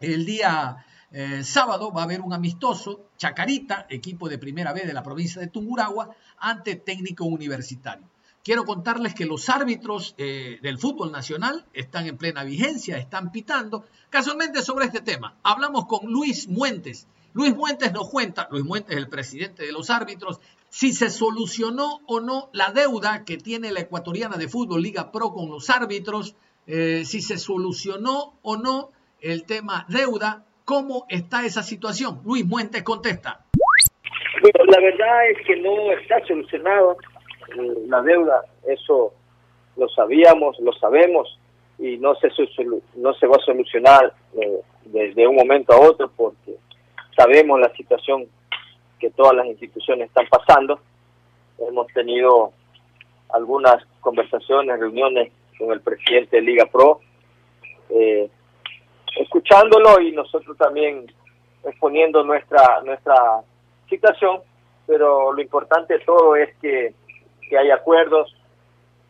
El 0.00 0.26
día 0.26 0.84
eh, 1.12 1.44
sábado 1.44 1.92
va 1.92 2.00
a 2.00 2.04
haber 2.06 2.20
un 2.20 2.32
amistoso, 2.32 3.06
Chacarita, 3.16 3.86
equipo 3.88 4.28
de 4.28 4.38
primera 4.38 4.72
vez 4.72 4.88
de 4.88 4.92
la 4.92 5.04
provincia 5.04 5.40
de 5.40 5.46
Tunguragua, 5.46 6.16
ante 6.38 6.74
técnico 6.74 7.26
universitario. 7.26 8.08
Quiero 8.44 8.64
contarles 8.64 9.14
que 9.14 9.24
los 9.24 9.48
árbitros 9.48 10.14
eh, 10.18 10.58
del 10.60 10.76
fútbol 10.76 11.10
nacional 11.10 11.64
están 11.72 12.06
en 12.06 12.18
plena 12.18 12.44
vigencia, 12.44 12.98
están 12.98 13.32
pitando. 13.32 13.86
Casualmente 14.10 14.60
sobre 14.60 14.84
este 14.84 15.00
tema, 15.00 15.38
hablamos 15.42 15.86
con 15.86 16.12
Luis 16.12 16.46
Muentes. 16.46 17.08
Luis 17.32 17.56
Muentes 17.56 17.90
nos 17.94 18.10
cuenta, 18.10 18.46
Luis 18.50 18.62
Muentes, 18.62 18.98
el 18.98 19.08
presidente 19.08 19.64
de 19.64 19.72
los 19.72 19.88
árbitros, 19.88 20.40
si 20.68 20.92
se 20.92 21.08
solucionó 21.08 22.02
o 22.06 22.20
no 22.20 22.50
la 22.52 22.70
deuda 22.70 23.24
que 23.24 23.38
tiene 23.38 23.72
la 23.72 23.80
ecuatoriana 23.80 24.36
de 24.36 24.46
fútbol 24.46 24.82
Liga 24.82 25.10
Pro 25.10 25.32
con 25.32 25.48
los 25.48 25.70
árbitros, 25.70 26.36
eh, 26.66 27.04
si 27.06 27.22
se 27.22 27.38
solucionó 27.38 28.34
o 28.42 28.58
no 28.58 28.90
el 29.22 29.46
tema 29.46 29.86
deuda, 29.88 30.44
¿cómo 30.66 31.06
está 31.08 31.46
esa 31.46 31.62
situación? 31.62 32.20
Luis 32.26 32.44
Muentes 32.44 32.82
contesta. 32.82 33.46
Bueno, 34.42 34.70
la 34.70 34.80
verdad 34.80 35.30
es 35.30 35.46
que 35.46 35.56
no 35.56 35.92
está 35.92 36.22
solucionado 36.26 36.98
la 37.88 38.02
deuda, 38.02 38.42
eso 38.66 39.12
lo 39.76 39.88
sabíamos, 39.88 40.58
lo 40.60 40.72
sabemos 40.74 41.38
y 41.78 41.96
no 41.96 42.14
se, 42.16 42.28
no 42.96 43.14
se 43.14 43.26
va 43.26 43.36
a 43.36 43.44
solucionar 43.44 44.12
desde 44.84 45.22
eh, 45.22 45.26
un 45.26 45.36
momento 45.36 45.72
a 45.72 45.80
otro 45.80 46.10
porque 46.16 46.56
sabemos 47.16 47.60
la 47.60 47.72
situación 47.74 48.26
que 48.98 49.10
todas 49.10 49.34
las 49.34 49.46
instituciones 49.46 50.08
están 50.08 50.26
pasando. 50.28 50.80
Hemos 51.58 51.86
tenido 51.88 52.52
algunas 53.30 53.84
conversaciones, 54.00 54.78
reuniones 54.78 55.32
con 55.58 55.72
el 55.72 55.80
presidente 55.80 56.36
de 56.36 56.42
Liga 56.42 56.66
Pro, 56.66 57.00
eh, 57.90 58.28
escuchándolo 59.18 60.00
y 60.00 60.12
nosotros 60.12 60.56
también 60.56 61.06
exponiendo 61.64 62.22
nuestra 62.24 62.82
nuestra 62.84 63.42
situación, 63.88 64.40
pero 64.86 65.32
lo 65.32 65.40
importante 65.40 65.94
de 65.94 66.04
todo 66.04 66.36
es 66.36 66.54
que 66.60 66.94
que 67.48 67.58
hay 67.58 67.70
acuerdos, 67.70 68.34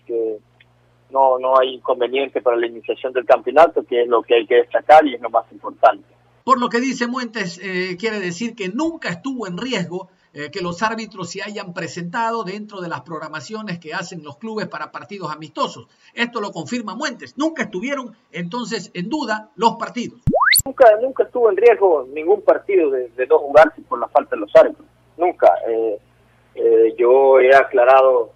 que 0.06 0.38
no, 1.10 1.38
no 1.38 1.58
hay 1.58 1.74
inconveniente 1.74 2.42
para 2.42 2.56
la 2.56 2.66
iniciación 2.66 3.12
del 3.12 3.24
campeonato, 3.24 3.84
que 3.84 4.02
es 4.02 4.08
lo 4.08 4.22
que 4.22 4.34
hay 4.34 4.46
que 4.46 4.56
destacar 4.56 5.06
y 5.06 5.14
es 5.14 5.20
lo 5.20 5.30
más 5.30 5.50
importante. 5.52 6.04
Por 6.44 6.60
lo 6.60 6.68
que 6.68 6.80
dice 6.80 7.06
Muentes, 7.06 7.58
eh, 7.62 7.96
quiere 7.98 8.20
decir 8.20 8.54
que 8.54 8.68
nunca 8.68 9.08
estuvo 9.08 9.46
en 9.46 9.56
riesgo 9.56 10.08
eh, 10.34 10.50
que 10.50 10.60
los 10.60 10.82
árbitros 10.82 11.30
se 11.30 11.42
hayan 11.42 11.72
presentado 11.72 12.42
dentro 12.42 12.80
de 12.80 12.88
las 12.88 13.02
programaciones 13.02 13.78
que 13.78 13.94
hacen 13.94 14.24
los 14.24 14.36
clubes 14.36 14.66
para 14.66 14.90
partidos 14.90 15.32
amistosos. 15.32 15.86
Esto 16.12 16.40
lo 16.40 16.50
confirma 16.50 16.96
Muentes. 16.96 17.38
Nunca 17.38 17.62
estuvieron 17.62 18.14
entonces 18.32 18.90
en 18.94 19.08
duda 19.08 19.50
los 19.54 19.76
partidos. 19.76 20.20
Nunca, 20.66 20.86
nunca 21.00 21.22
estuvo 21.22 21.48
en 21.50 21.56
riesgo 21.56 22.06
ningún 22.12 22.42
partido 22.42 22.90
de, 22.90 23.08
de 23.10 23.26
no 23.26 23.38
jugarse 23.38 23.80
por 23.82 24.00
la 24.00 24.08
falta 24.08 24.34
de 24.34 24.40
los 24.40 24.56
árbitros. 24.56 24.86
Nunca. 25.16 25.48
Eh, 25.68 25.98
eh, 26.54 26.94
yo 26.96 27.40
he 27.40 27.54
aclarado, 27.54 28.30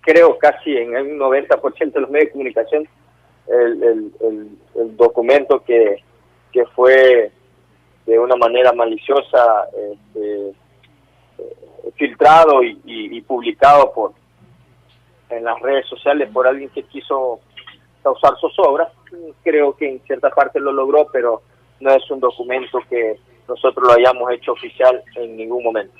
creo 0.00 0.36
casi 0.38 0.76
en 0.76 0.96
un 0.96 1.18
90% 1.18 1.92
de 1.92 2.00
los 2.00 2.10
medios 2.10 2.28
de 2.28 2.32
comunicación, 2.32 2.88
el, 3.48 4.12
el, 4.74 4.96
documento 4.96 5.62
que, 5.64 6.02
que 6.52 6.64
fue 6.66 7.30
de 8.06 8.18
una 8.18 8.36
manera 8.36 8.72
maliciosa 8.72 9.68
este, 9.74 10.48
eh, 10.50 10.54
filtrado 11.96 12.62
y, 12.62 12.80
y, 12.84 13.20
publicado 13.22 13.92
por 13.92 14.12
en 15.30 15.44
las 15.44 15.58
redes 15.60 15.86
sociales 15.86 16.28
por 16.32 16.46
alguien 16.46 16.68
que 16.70 16.82
quiso 16.84 17.40
causar 18.02 18.34
zozobra. 18.40 18.92
Creo 19.42 19.74
que 19.76 19.88
en 19.88 20.00
cierta 20.00 20.30
parte 20.30 20.60
lo 20.60 20.72
logró, 20.72 21.06
pero 21.12 21.42
no 21.80 21.90
es 21.90 22.10
un 22.10 22.20
documento 22.20 22.80
que 22.88 23.18
nosotros 23.48 23.86
lo 23.86 23.92
hayamos 23.94 24.30
hecho 24.32 24.52
oficial 24.52 25.02
en 25.16 25.36
ningún 25.36 25.64
momento. 25.64 25.94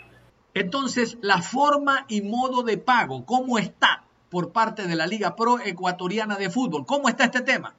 Entonces, 0.54 1.18
la 1.22 1.38
forma 1.38 2.04
y 2.08 2.20
modo 2.22 2.62
de 2.62 2.76
pago, 2.76 3.24
¿cómo 3.24 3.58
está 3.58 4.04
por 4.30 4.52
parte 4.52 4.86
de 4.86 4.96
la 4.96 5.06
Liga 5.06 5.34
Pro 5.34 5.58
Ecuatoriana 5.64 6.36
de 6.36 6.50
Fútbol? 6.50 6.84
¿Cómo 6.86 7.08
está 7.08 7.24
este 7.24 7.42
tema? 7.42 7.74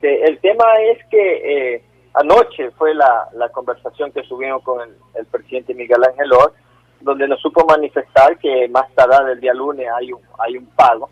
El 0.00 0.38
tema 0.40 0.64
es 0.92 1.04
que 1.10 1.74
eh, 1.74 1.84
anoche 2.14 2.70
fue 2.72 2.94
la, 2.94 3.28
conversación 3.52 4.12
que 4.12 4.22
subimos 4.22 4.62
con 4.62 4.80
el, 5.14 5.26
presidente 5.26 5.74
Miguel 5.74 6.02
Ángel 6.04 6.32
Or, 6.32 6.54
donde 7.00 7.28
nos 7.28 7.40
supo 7.40 7.66
manifestar 7.66 8.38
que 8.38 8.68
más 8.68 8.92
tarde 8.94 9.30
del 9.30 9.40
día 9.40 9.52
lunes 9.52 9.86
hay 9.94 10.12
un, 10.12 10.20
hay 10.38 10.56
un 10.56 10.66
pago. 10.66 11.10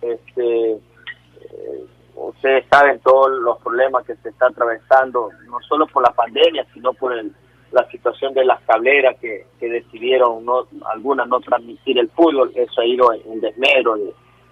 Este, 0.00 0.72
eh, 0.72 1.84
ustedes 2.16 2.64
saben 2.68 2.98
todos 3.00 3.30
los 3.30 3.58
problemas 3.60 4.04
que 4.04 4.16
se 4.16 4.30
están 4.30 4.50
atravesando, 4.52 5.30
no 5.46 5.60
solo 5.68 5.86
por 5.86 6.02
la 6.02 6.12
pandemia, 6.12 6.66
sino 6.74 6.92
por 6.94 7.12
el 7.12 7.32
la 7.72 7.88
situación 7.90 8.34
de 8.34 8.44
las 8.44 8.60
cableras 8.62 9.16
que, 9.18 9.46
decidieron 9.60 10.44
no 10.44 10.66
algunas 10.92 11.26
no 11.28 11.40
transmitir 11.40 11.98
el 11.98 12.10
fútbol, 12.10 12.52
eso 12.54 12.80
ha 12.80 12.84
ido 12.84 13.12
en 13.12 13.40
desmedro 13.40 13.96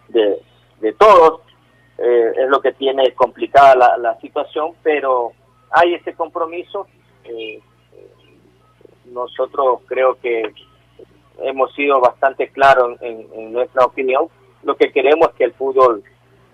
de, 0.08 0.38
de, 0.80 0.92
todos, 0.94 1.42
eh, 1.98 2.32
es 2.36 2.48
lo 2.48 2.60
que 2.60 2.72
tiene 2.72 3.12
complicada 3.12 3.98
la, 3.98 4.18
situación, 4.20 4.72
pero 4.82 5.32
hay 5.70 5.94
ese 5.94 6.14
compromiso. 6.14 6.86
Eh, 7.24 7.60
nosotros 9.06 9.80
creo 9.86 10.18
que 10.20 10.42
hemos 11.42 11.74
sido 11.74 12.00
bastante 12.00 12.48
claros 12.48 12.98
en, 13.02 13.52
nuestra 13.52 13.84
opinión. 13.84 14.28
Lo 14.62 14.76
que 14.76 14.92
queremos 14.92 15.28
es 15.30 15.34
que 15.34 15.44
el 15.44 15.52
fútbol 15.52 16.02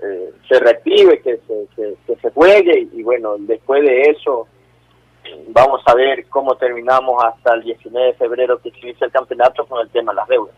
eh, 0.02 0.30
se 0.48 0.58
reactive, 0.58 1.20
que 1.20 1.38
se, 1.46 1.68
que 2.06 2.16
se 2.16 2.30
juegue 2.30 2.88
y 2.92 3.02
bueno, 3.02 3.36
después 3.38 3.82
de 3.82 4.02
eso 4.02 4.48
vamos 5.48 5.80
a 5.86 5.94
ver 5.94 6.28
cómo 6.28 6.56
terminamos 6.56 7.22
hasta 7.24 7.54
el 7.54 7.62
19 7.62 8.06
de 8.08 8.14
febrero 8.14 8.60
que 8.60 8.70
se 8.70 8.78
inicia 8.78 9.06
el 9.06 9.12
campeonato 9.12 9.66
con 9.66 9.80
el 9.80 9.90
tema 9.90 10.12
de 10.12 10.16
las 10.16 10.28
deudas. 10.28 10.54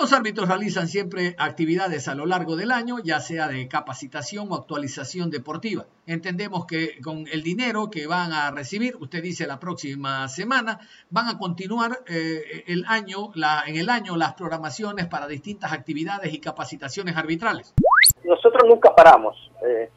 Los 0.00 0.14
árbitros 0.14 0.48
realizan 0.48 0.88
siempre 0.88 1.34
actividades 1.36 2.08
a 2.08 2.14
lo 2.14 2.24
largo 2.24 2.56
del 2.56 2.70
año, 2.70 3.00
ya 3.04 3.20
sea 3.20 3.48
de 3.48 3.68
capacitación 3.68 4.50
o 4.50 4.54
actualización 4.54 5.30
deportiva. 5.30 5.84
Entendemos 6.06 6.64
que 6.64 7.02
con 7.02 7.26
el 7.30 7.42
dinero 7.42 7.90
que 7.90 8.06
van 8.06 8.32
a 8.32 8.50
recibir, 8.50 8.96
usted 8.98 9.22
dice 9.22 9.46
la 9.46 9.60
próxima 9.60 10.26
semana, 10.28 10.80
van 11.10 11.28
a 11.28 11.36
continuar 11.36 11.98
eh, 12.08 12.64
el 12.66 12.86
año, 12.88 13.30
la, 13.34 13.64
en 13.66 13.76
el 13.76 13.90
año 13.90 14.16
las 14.16 14.32
programaciones 14.32 15.06
para 15.06 15.26
distintas 15.26 15.70
actividades 15.70 16.32
y 16.32 16.40
capacitaciones 16.40 17.14
arbitrales. 17.18 17.74
Nosotros 18.24 18.62
nunca 18.66 18.94
paramos. 18.96 19.50
Eh, 19.66 19.90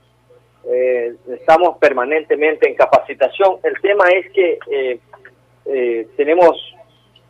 eh, 0.65 1.15
estamos 1.27 1.77
permanentemente 1.77 2.69
en 2.69 2.75
capacitación. 2.75 3.57
El 3.63 3.79
tema 3.81 4.07
es 4.09 4.31
que 4.31 4.59
eh, 4.71 4.99
eh, 5.65 6.07
tenemos 6.15 6.57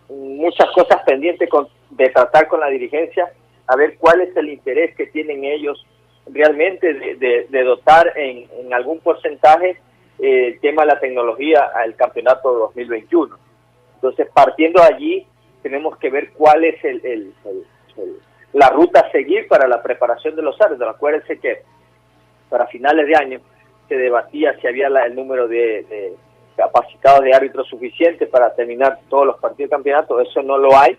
muchas 0.09 0.69
cosas 0.71 1.01
pendientes 1.03 1.49
de 1.89 2.09
tratar 2.09 2.47
con 2.47 2.59
la 2.59 2.67
dirigencia, 2.67 3.31
a 3.67 3.75
ver 3.75 3.97
cuál 3.97 4.21
es 4.21 4.35
el 4.35 4.49
interés 4.49 4.95
que 4.95 5.07
tienen 5.07 5.43
ellos 5.43 5.85
realmente 6.27 6.93
de, 6.93 7.63
dotar 7.63 8.13
en, 8.15 8.73
algún 8.73 8.99
porcentaje 8.99 9.77
el 10.19 10.59
tema 10.59 10.83
de 10.83 10.89
la 10.89 10.99
tecnología 10.99 11.71
al 11.75 11.95
campeonato 11.95 12.53
2021. 12.53 13.35
Entonces, 13.95 14.27
partiendo 14.33 14.81
de 14.81 14.93
allí, 14.93 15.27
tenemos 15.63 15.97
que 15.97 16.09
ver 16.09 16.31
cuál 16.33 16.63
es 16.65 16.83
el, 16.83 17.33
la 18.53 18.69
ruta 18.69 19.01
a 19.01 19.11
seguir 19.11 19.47
para 19.47 19.67
la 19.67 19.81
preparación 19.81 20.35
de 20.35 20.43
los 20.43 20.59
árbitros. 20.61 20.95
Acuérdense 20.95 21.39
que 21.39 21.63
para 22.53 22.67
finales 22.67 23.07
de 23.07 23.15
año 23.15 23.39
se 23.89 23.95
debatía 23.95 24.55
si 24.61 24.67
había 24.67 24.85
el 24.87 25.15
número 25.15 25.47
de, 25.47 25.81
de 25.89 26.13
capacitados 26.55 27.23
de 27.23 27.33
árbitros 27.33 27.67
suficiente 27.67 28.27
para 28.27 28.53
terminar 28.53 28.99
todos 29.09 29.25
los 29.25 29.39
partidos 29.39 29.71
de 29.71 29.75
campeonato, 29.75 30.21
eso 30.21 30.43
no 30.43 30.59
lo 30.59 30.77
hay. 30.77 30.95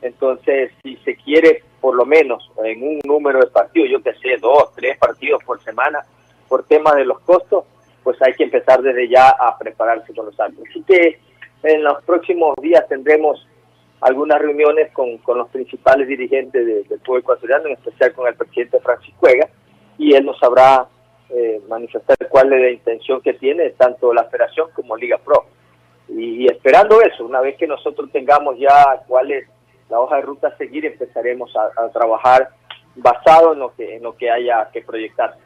Entonces, 0.00 0.72
si 0.82 0.96
se 1.04 1.14
quiere, 1.16 1.62
por 1.82 1.94
lo 1.94 2.06
menos 2.06 2.50
en 2.64 2.82
un 2.82 3.00
número 3.04 3.40
de 3.40 3.48
partidos, 3.48 3.90
yo 3.90 4.02
que 4.02 4.14
sé, 4.14 4.38
dos, 4.40 4.72
tres 4.74 4.96
partidos 4.96 5.44
por 5.44 5.62
semana, 5.62 6.00
por 6.48 6.64
temas 6.64 6.94
de 6.94 7.04
los 7.04 7.20
costos, 7.20 7.64
pues 8.02 8.16
hay 8.22 8.32
que 8.32 8.44
empezar 8.44 8.80
desde 8.80 9.06
ya 9.06 9.28
a 9.28 9.58
prepararse 9.58 10.14
con 10.14 10.24
los 10.24 10.40
árbitros. 10.40 10.68
Así 10.70 10.82
que 10.84 11.18
en 11.64 11.84
los 11.84 12.02
próximos 12.04 12.54
días 12.62 12.88
tendremos 12.88 13.46
algunas 14.00 14.40
reuniones 14.40 14.90
con, 14.92 15.18
con 15.18 15.36
los 15.36 15.50
principales 15.50 16.08
dirigentes 16.08 16.88
del 16.88 17.00
pueblo 17.00 17.20
ecuatoriano, 17.20 17.66
en 17.66 17.72
especial 17.72 18.14
con 18.14 18.26
el 18.26 18.36
presidente 18.36 18.80
Francisco 18.80 19.20
Cuega, 19.20 19.50
y 19.98 20.14
él 20.14 20.24
nos 20.24 20.38
sabrá 20.38 20.86
eh, 21.30 21.60
manifestar 21.68 22.16
cuál 22.28 22.52
es 22.52 22.60
la 22.60 22.70
intención 22.70 23.20
que 23.20 23.34
tiene 23.34 23.70
tanto 23.70 24.12
la 24.12 24.24
Federación 24.24 24.68
como 24.74 24.96
Liga 24.96 25.18
Pro. 25.18 25.46
Y, 26.08 26.46
esperando 26.46 27.00
eso, 27.00 27.24
una 27.24 27.40
vez 27.40 27.56
que 27.56 27.66
nosotros 27.66 28.10
tengamos 28.12 28.58
ya 28.58 29.02
cuál 29.06 29.30
es 29.32 29.48
la 29.88 30.00
hoja 30.00 30.16
de 30.16 30.22
ruta 30.22 30.48
a 30.48 30.56
seguir, 30.56 30.84
empezaremos 30.84 31.52
a, 31.56 31.88
trabajar 31.90 32.50
basado 32.96 33.54
en 33.54 33.58
lo 33.58 33.74
que 33.74 33.96
en 33.96 34.02
lo 34.02 34.16
que 34.16 34.30
haya 34.30 34.70
que 34.72 34.82
proyectar. 34.82 35.36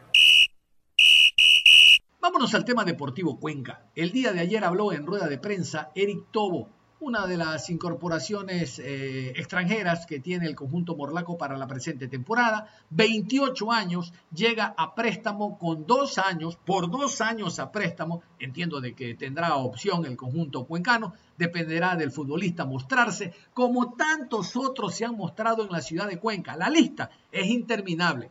Vámonos 2.20 2.54
al 2.54 2.64
tema 2.64 2.84
deportivo 2.84 3.38
Cuenca. 3.38 3.82
El 3.94 4.12
día 4.12 4.32
de 4.32 4.40
ayer 4.40 4.64
habló 4.64 4.92
en 4.92 5.06
rueda 5.06 5.28
de 5.28 5.38
prensa 5.38 5.90
Eric 5.94 6.26
Tobo, 6.32 6.68
una 7.00 7.26
de 7.28 7.36
las 7.36 7.70
incorporaciones 7.70 8.80
eh, 8.80 9.28
extranjeras 9.30 10.04
que 10.04 10.18
tiene 10.18 10.46
el 10.46 10.56
conjunto 10.56 10.96
Morlaco 10.96 11.38
para 11.38 11.56
la 11.56 11.68
presente 11.68 12.08
temporada. 12.08 12.68
28 12.90 13.70
años, 13.70 14.12
llega 14.34 14.74
a 14.76 14.94
préstamo 14.96 15.58
con 15.58 15.86
dos 15.86 16.18
años, 16.18 16.56
por 16.56 16.90
dos 16.90 17.20
años 17.20 17.60
a 17.60 17.70
préstamo. 17.70 18.22
Entiendo 18.40 18.80
de 18.80 18.94
que 18.94 19.14
tendrá 19.14 19.54
opción 19.56 20.06
el 20.06 20.16
conjunto 20.16 20.64
cuencano, 20.64 21.14
dependerá 21.36 21.94
del 21.94 22.10
futbolista 22.10 22.64
mostrarse, 22.64 23.32
como 23.54 23.94
tantos 23.94 24.56
otros 24.56 24.94
se 24.94 25.04
han 25.04 25.16
mostrado 25.16 25.64
en 25.64 25.70
la 25.70 25.80
ciudad 25.80 26.08
de 26.08 26.18
Cuenca. 26.18 26.56
La 26.56 26.68
lista 26.68 27.10
es 27.30 27.46
interminable. 27.46 28.30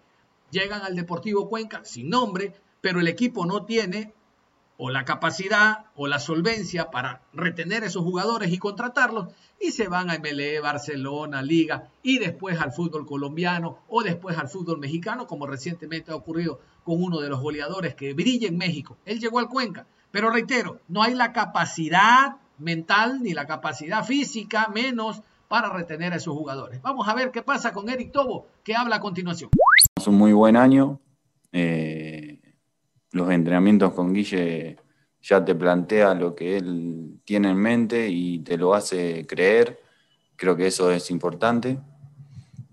Llegan 0.51 0.81
al 0.81 0.95
Deportivo 0.95 1.47
Cuenca 1.47 1.85
sin 1.85 2.09
nombre, 2.09 2.53
pero 2.81 2.99
el 2.99 3.07
equipo 3.07 3.45
no 3.45 3.63
tiene 3.65 4.13
o 4.77 4.91
la 4.91 5.05
capacidad 5.05 5.85
o 5.95 6.07
la 6.07 6.19
solvencia 6.19 6.91
para 6.91 7.21
retener 7.33 7.83
esos 7.83 8.03
jugadores 8.03 8.51
y 8.51 8.59
contratarlos 8.59 9.29
y 9.59 9.71
se 9.71 9.87
van 9.87 10.11
a 10.11 10.19
MLE, 10.19 10.59
Barcelona, 10.59 11.41
Liga 11.41 11.89
y 12.03 12.19
después 12.19 12.61
al 12.61 12.71
fútbol 12.71 13.05
colombiano 13.05 13.79
o 13.87 14.03
después 14.03 14.37
al 14.37 14.49
fútbol 14.49 14.79
mexicano 14.79 15.25
como 15.25 15.47
recientemente 15.47 16.11
ha 16.11 16.15
ocurrido 16.15 16.59
con 16.83 17.03
uno 17.03 17.19
de 17.19 17.29
los 17.29 17.41
goleadores 17.41 17.95
que 17.95 18.13
brilla 18.13 18.47
en 18.47 18.57
México. 18.57 18.97
Él 19.05 19.19
llegó 19.19 19.39
al 19.39 19.49
Cuenca, 19.49 19.87
pero 20.11 20.29
reitero, 20.29 20.79
no 20.87 21.01
hay 21.01 21.15
la 21.15 21.33
capacidad 21.33 22.37
mental 22.59 23.21
ni 23.23 23.33
la 23.33 23.47
capacidad 23.47 24.05
física 24.05 24.69
menos 24.73 25.21
para 25.47 25.69
retener 25.69 26.13
a 26.13 26.17
esos 26.17 26.35
jugadores. 26.35 26.81
Vamos 26.81 27.07
a 27.07 27.15
ver 27.15 27.31
qué 27.31 27.41
pasa 27.41 27.73
con 27.73 27.89
Eric 27.89 28.11
Tobo, 28.11 28.47
que 28.63 28.75
habla 28.75 28.97
a 28.97 28.99
continuación. 28.99 29.49
Es 29.95 30.07
un 30.07 30.15
muy 30.15 30.33
buen 30.33 30.55
año. 30.55 30.99
Eh 31.51 32.26
los 33.17 33.31
entrenamientos 33.31 33.93
con 33.93 34.13
Guille 34.13 34.77
ya 35.21 35.43
te 35.43 35.55
plantea 35.55 36.13
lo 36.13 36.33
que 36.33 36.57
él 36.57 37.19
tiene 37.25 37.49
en 37.49 37.57
mente 37.57 38.07
y 38.09 38.39
te 38.39 38.57
lo 38.57 38.73
hace 38.73 39.25
creer. 39.27 39.79
Creo 40.35 40.55
que 40.55 40.67
eso 40.67 40.91
es 40.91 41.11
importante. 41.11 41.77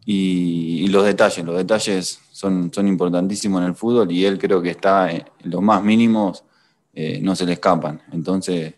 Y, 0.07 0.87
los 0.89 1.05
detalles, 1.05 1.45
los 1.45 1.57
detalles 1.57 2.21
son, 2.31 2.73
son 2.73 2.87
importantísimos 2.87 3.61
en 3.63 3.69
el 3.69 3.75
fútbol 3.75 4.13
y 4.13 4.25
él 4.25 4.39
creo 4.39 4.63
que 4.63 4.71
está 4.71 5.11
en 5.11 5.25
los 5.43 5.63
más 5.63 5.83
mínimos, 5.83 6.45
eh, 6.93 7.19
no 7.21 7.35
se 7.35 7.47
le 7.47 7.55
escapan. 7.55 8.01
Entonces 8.13 8.75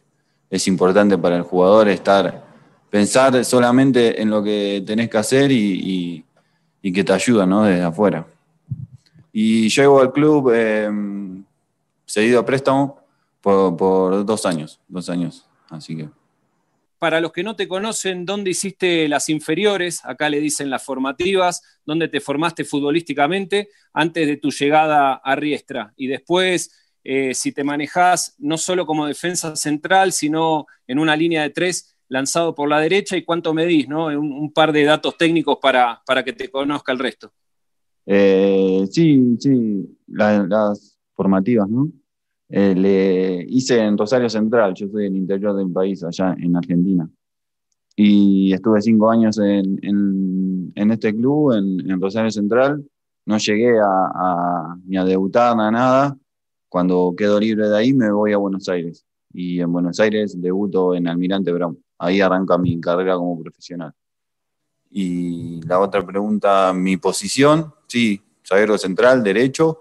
es 0.48 0.68
importante 0.68 1.18
para 1.18 1.36
el 1.36 1.42
jugador 1.42 1.88
estar, 1.88 2.46
pensar 2.88 3.44
solamente 3.44 4.22
en 4.22 4.30
lo 4.30 4.42
que 4.42 4.82
tenés 4.86 5.10
que 5.10 5.18
hacer 5.18 5.50
y, 5.52 6.24
que 6.80 7.02
te 7.04 7.12
ayuda 7.12 7.44
desde 7.66 7.82
afuera. 7.82 8.26
Y 9.32 9.68
llego 9.68 10.00
al 10.00 10.12
club 10.12 10.52
eh, 10.54 10.88
cedido 12.06 12.40
a 12.40 12.46
préstamo 12.46 13.06
por, 13.40 14.24
dos 14.24 14.46
años, 14.46 14.80
dos 14.88 15.08
años. 15.08 15.46
Así 15.68 15.96
que. 15.96 16.08
Para 16.98 17.20
los 17.20 17.32
que 17.32 17.42
no 17.42 17.54
te 17.54 17.68
conocen, 17.68 18.24
¿dónde 18.24 18.50
hiciste 18.50 19.06
las 19.08 19.28
inferiores? 19.28 20.00
Acá 20.04 20.28
le 20.28 20.40
dicen 20.40 20.70
las 20.70 20.82
formativas, 20.82 21.62
¿dónde 21.84 22.08
te 22.08 22.20
formaste 22.20 22.64
futbolísticamente 22.64 23.68
antes 23.92 24.26
de 24.26 24.38
tu 24.38 24.50
llegada 24.50 25.14
a 25.14 25.36
Riestra? 25.36 25.92
Y 25.96 26.06
después, 26.06 26.72
eh, 27.04 27.34
si 27.34 27.52
te 27.52 27.64
manejás 27.64 28.34
no 28.38 28.56
solo 28.56 28.86
como 28.86 29.06
defensa 29.06 29.54
central, 29.56 30.12
sino 30.12 30.66
en 30.86 30.98
una 30.98 31.14
línea 31.14 31.42
de 31.42 31.50
tres 31.50 31.96
lanzado 32.08 32.54
por 32.54 32.68
la 32.68 32.80
derecha, 32.80 33.16
¿y 33.16 33.24
cuánto 33.24 33.52
medís? 33.52 33.88
¿no? 33.88 34.06
Un, 34.06 34.52
par 34.52 34.72
de 34.72 34.84
datos 34.84 35.18
técnicos 35.18 35.58
para, 35.60 36.02
para, 36.06 36.24
que 36.24 36.32
te 36.32 36.50
conozca 36.50 36.92
el 36.92 36.98
resto. 36.98 37.32
Eh, 38.06 38.86
sí, 38.90 39.36
sí, 39.38 39.98
las 40.06 40.95
formativas, 41.16 41.68
¿no? 41.68 41.90
Eh, 42.48 42.74
le 42.74 43.44
hice 43.48 43.80
en 43.82 43.98
Rosario 43.98 44.28
Central, 44.28 44.74
yo 44.74 44.88
soy 44.88 45.04
del 45.04 45.16
interior 45.16 45.56
del 45.56 45.72
país, 45.72 46.04
allá 46.04 46.36
en 46.38 46.54
Argentina. 46.54 47.08
Y 47.96 48.52
estuve 48.52 48.80
cinco 48.82 49.10
años 49.10 49.38
en, 49.38 49.80
en, 50.74 50.90
este 50.90 51.14
club, 51.14 51.52
en, 51.52 52.00
Rosario 52.00 52.30
Central. 52.30 52.84
No 53.24 53.38
llegué 53.38 53.78
a, 53.80 54.76
ni 54.84 54.96
a 54.96 55.04
debutar 55.04 55.56
ni 55.56 55.62
a 55.62 55.70
nada. 55.70 56.18
Cuando 56.68 57.14
quedo 57.16 57.40
libre 57.40 57.68
de 57.68 57.76
ahí 57.76 57.92
me 57.94 58.12
voy 58.12 58.32
a 58.32 58.36
Buenos 58.36 58.68
Aires. 58.68 59.04
Y 59.32 59.60
en 59.60 59.72
Buenos 59.72 59.98
Aires 59.98 60.40
debuto 60.40 60.94
en 60.94 61.08
Almirante 61.08 61.50
Brown. 61.52 61.78
Ahí 61.98 62.20
arranca 62.20 62.58
mi 62.58 62.78
carrera 62.80 63.16
como 63.16 63.42
profesional. 63.42 63.92
Y 64.90 65.60
la 65.66 65.80
otra 65.80 66.06
pregunta, 66.06 66.72
mi 66.74 66.98
posición, 66.98 67.72
sí, 67.86 68.20
zaguero 68.46 68.78
central, 68.78 69.22
derecho 69.22 69.80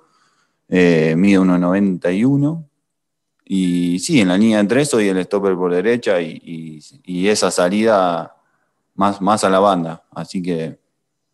eh, 0.68 1.16
mide 1.18 1.40
1,91. 1.40 2.70
Y 3.46 4.00
sí, 4.00 4.22
en 4.22 4.30
la 4.30 4.38
línea 4.38 4.62
de 4.62 4.68
tres 4.68 4.90
soy 4.90 5.08
el 5.08 5.24
stopper 5.24 5.56
por 5.56 5.72
derecha 5.72 6.20
y, 6.20 6.82
esa 7.28 7.52
salida 7.52 8.36
más, 8.96 9.22
más 9.22 9.44
a 9.44 9.50
la 9.50 9.60
banda. 9.60 10.04
Así 10.12 10.42
que 10.42 10.80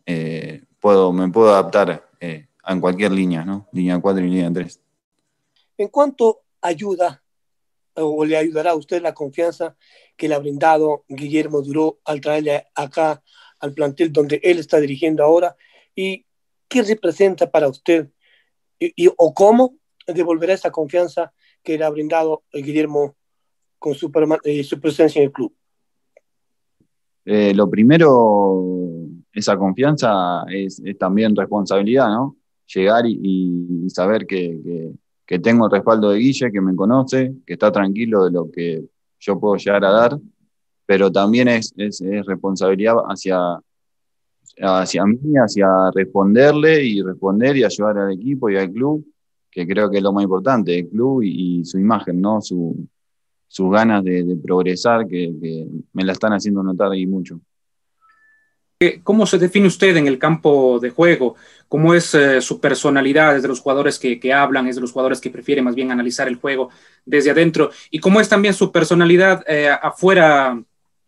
eh, 0.06 0.64
puedo, 0.80 1.14
me 1.14 1.30
puedo 1.30 1.52
adaptar 1.52 2.10
eh, 2.20 2.48
en 2.68 2.82
cualquier 2.82 3.12
línea, 3.12 3.46
¿no? 3.46 3.68
Línea 3.72 4.00
4 4.00 4.26
y 4.26 4.30
línea 4.30 4.52
3. 4.52 4.80
¿En 5.78 5.88
cuánto 5.88 6.42
ayuda 6.62 7.24
o 7.94 8.26
le 8.26 8.38
ayudará 8.38 8.72
a 8.72 8.76
usted 8.76 9.02
la 9.02 9.14
confianza 9.14 9.76
que 10.18 10.28
le 10.28 10.36
ha 10.36 10.40
brindado 10.40 11.06
Guillermo 11.08 11.62
Duró 11.62 12.00
al 12.06 12.22
traerle 12.22 12.68
acá 12.76 13.24
al 13.60 13.74
plantel 13.74 14.12
donde 14.12 14.42
él 14.44 14.60
está 14.60 14.80
dirigiendo 14.80 15.24
ahora? 15.24 15.56
¿Y 15.96 16.26
qué 16.68 16.84
representa 16.84 17.50
para 17.50 17.70
usted 17.70 18.10
y, 18.82 19.08
o 19.16 19.34
cómo 19.34 19.76
devolverá 20.08 20.54
esa 20.54 20.72
confianza 20.72 21.32
que 21.64 21.78
le 21.78 21.86
ha 21.86 21.90
brindado 21.90 22.44
Guillermo 22.52 23.16
con 23.78 23.94
su, 23.94 24.12
eh, 24.44 24.64
su 24.64 24.80
presencia 24.80 25.20
en 25.20 25.28
el 25.28 25.32
club? 25.32 25.54
Eh, 27.26 27.54
lo 27.54 27.70
primero, 27.70 28.88
esa 29.32 29.56
confianza 29.56 30.44
es, 30.50 30.82
también 31.00 31.36
responsabilidad, 31.36 32.10
¿no? 32.10 32.38
Llegar 32.74 33.06
y, 33.06 33.88
saber 33.90 34.26
que, 34.26 34.94
que, 35.26 35.40
tengo 35.40 35.66
el 35.66 35.72
respaldo 35.72 36.10
de 36.10 36.20
Guille, 36.20 36.52
que 36.52 36.62
me 36.62 36.76
conoce, 36.76 37.34
que 37.46 37.54
está 37.54 37.72
tranquilo 37.72 38.26
de 38.26 38.32
lo 38.32 38.50
que 38.50 38.84
yo 39.20 39.40
puedo 39.40 39.56
llegar 39.58 39.86
a 39.86 39.92
dar, 39.92 40.20
pero 40.86 41.12
también 41.12 41.48
es 41.48 41.74
responsabilidad 42.26 42.96
hacia, 43.08 43.60
hacia 44.60 45.06
mí, 45.06 45.20
hacia 45.36 45.68
responderle 45.94 46.84
y 46.84 47.02
responder 47.02 47.58
y 47.58 47.64
ayudar 47.64 47.98
al 47.98 48.14
equipo 48.14 48.50
y 48.50 48.58
al 48.58 48.72
club, 48.72 49.06
que 49.50 49.68
creo 49.68 49.90
que 49.90 49.98
es 49.98 50.04
lo 50.04 50.14
más 50.14 50.24
importante, 50.24 50.78
el 50.78 50.88
club 50.88 51.24
y, 51.24 51.64
su 51.66 51.78
imagen, 51.78 52.22
¿no? 52.22 52.42
Su, 52.42 52.88
sus 53.48 53.72
ganas 53.72 54.04
de, 54.04 54.38
progresar, 54.44 55.08
que, 55.08 55.32
me 55.94 56.04
la 56.04 56.14
están 56.14 56.34
haciendo 56.34 56.64
notar 56.64 56.92
ahí 56.92 57.06
mucho. 57.06 57.40
¿Cómo 59.04 59.28
se 59.28 59.38
define 59.38 59.68
usted 59.68 59.96
en 59.98 60.08
el 60.08 60.18
campo 60.18 60.80
de 60.80 60.90
juego? 60.90 61.36
¿Cómo 61.68 61.94
es 61.94 62.16
eh, 62.16 62.42
su 62.42 62.60
personalidad? 62.60 63.36
¿Es 63.36 63.44
de 63.44 63.48
los 63.48 63.60
jugadores 63.60 64.00
que, 64.00 64.20
que, 64.20 64.34
hablan? 64.34 64.68
¿Es 64.68 64.76
de 64.76 64.82
los 64.82 64.92
jugadores 64.92 65.22
que 65.22 65.30
prefieren 65.30 65.64
más 65.64 65.76
bien 65.76 65.92
analizar 65.92 66.28
el 66.28 66.38
juego 66.38 66.70
desde 67.06 67.30
adentro? 67.30 67.70
¿Y 67.92 68.00
cómo 68.00 68.20
es 68.20 68.28
también 68.28 68.56
su 68.56 68.72
personalidad 68.72 69.44
eh, 69.48 69.70
afuera 69.70 70.60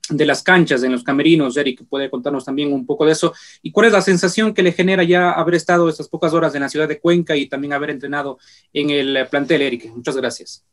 de 0.09 0.25
las 0.25 0.43
canchas 0.43 0.83
en 0.83 0.91
los 0.91 1.03
camerinos. 1.03 1.55
Eric 1.57 1.85
puede 1.87 2.09
contarnos 2.09 2.45
también 2.45 2.73
un 2.73 2.85
poco 2.85 3.05
de 3.05 3.13
eso. 3.13 3.33
¿Y 3.61 3.71
cuál 3.71 3.87
es 3.87 3.93
la 3.93 4.01
sensación 4.01 4.53
que 4.53 4.63
le 4.63 4.71
genera 4.71 5.03
ya 5.03 5.31
haber 5.31 5.55
estado 5.55 5.89
estas 5.89 6.09
pocas 6.09 6.33
horas 6.33 6.53
en 6.55 6.61
la 6.61 6.69
ciudad 6.69 6.87
de 6.87 6.99
Cuenca 6.99 7.35
y 7.35 7.47
también 7.47 7.73
haber 7.73 7.91
entrenado 7.91 8.37
en 8.73 8.89
el 8.89 9.27
plantel, 9.29 9.61
Eric? 9.61 9.91
Muchas 9.95 10.17
gracias. 10.17 10.65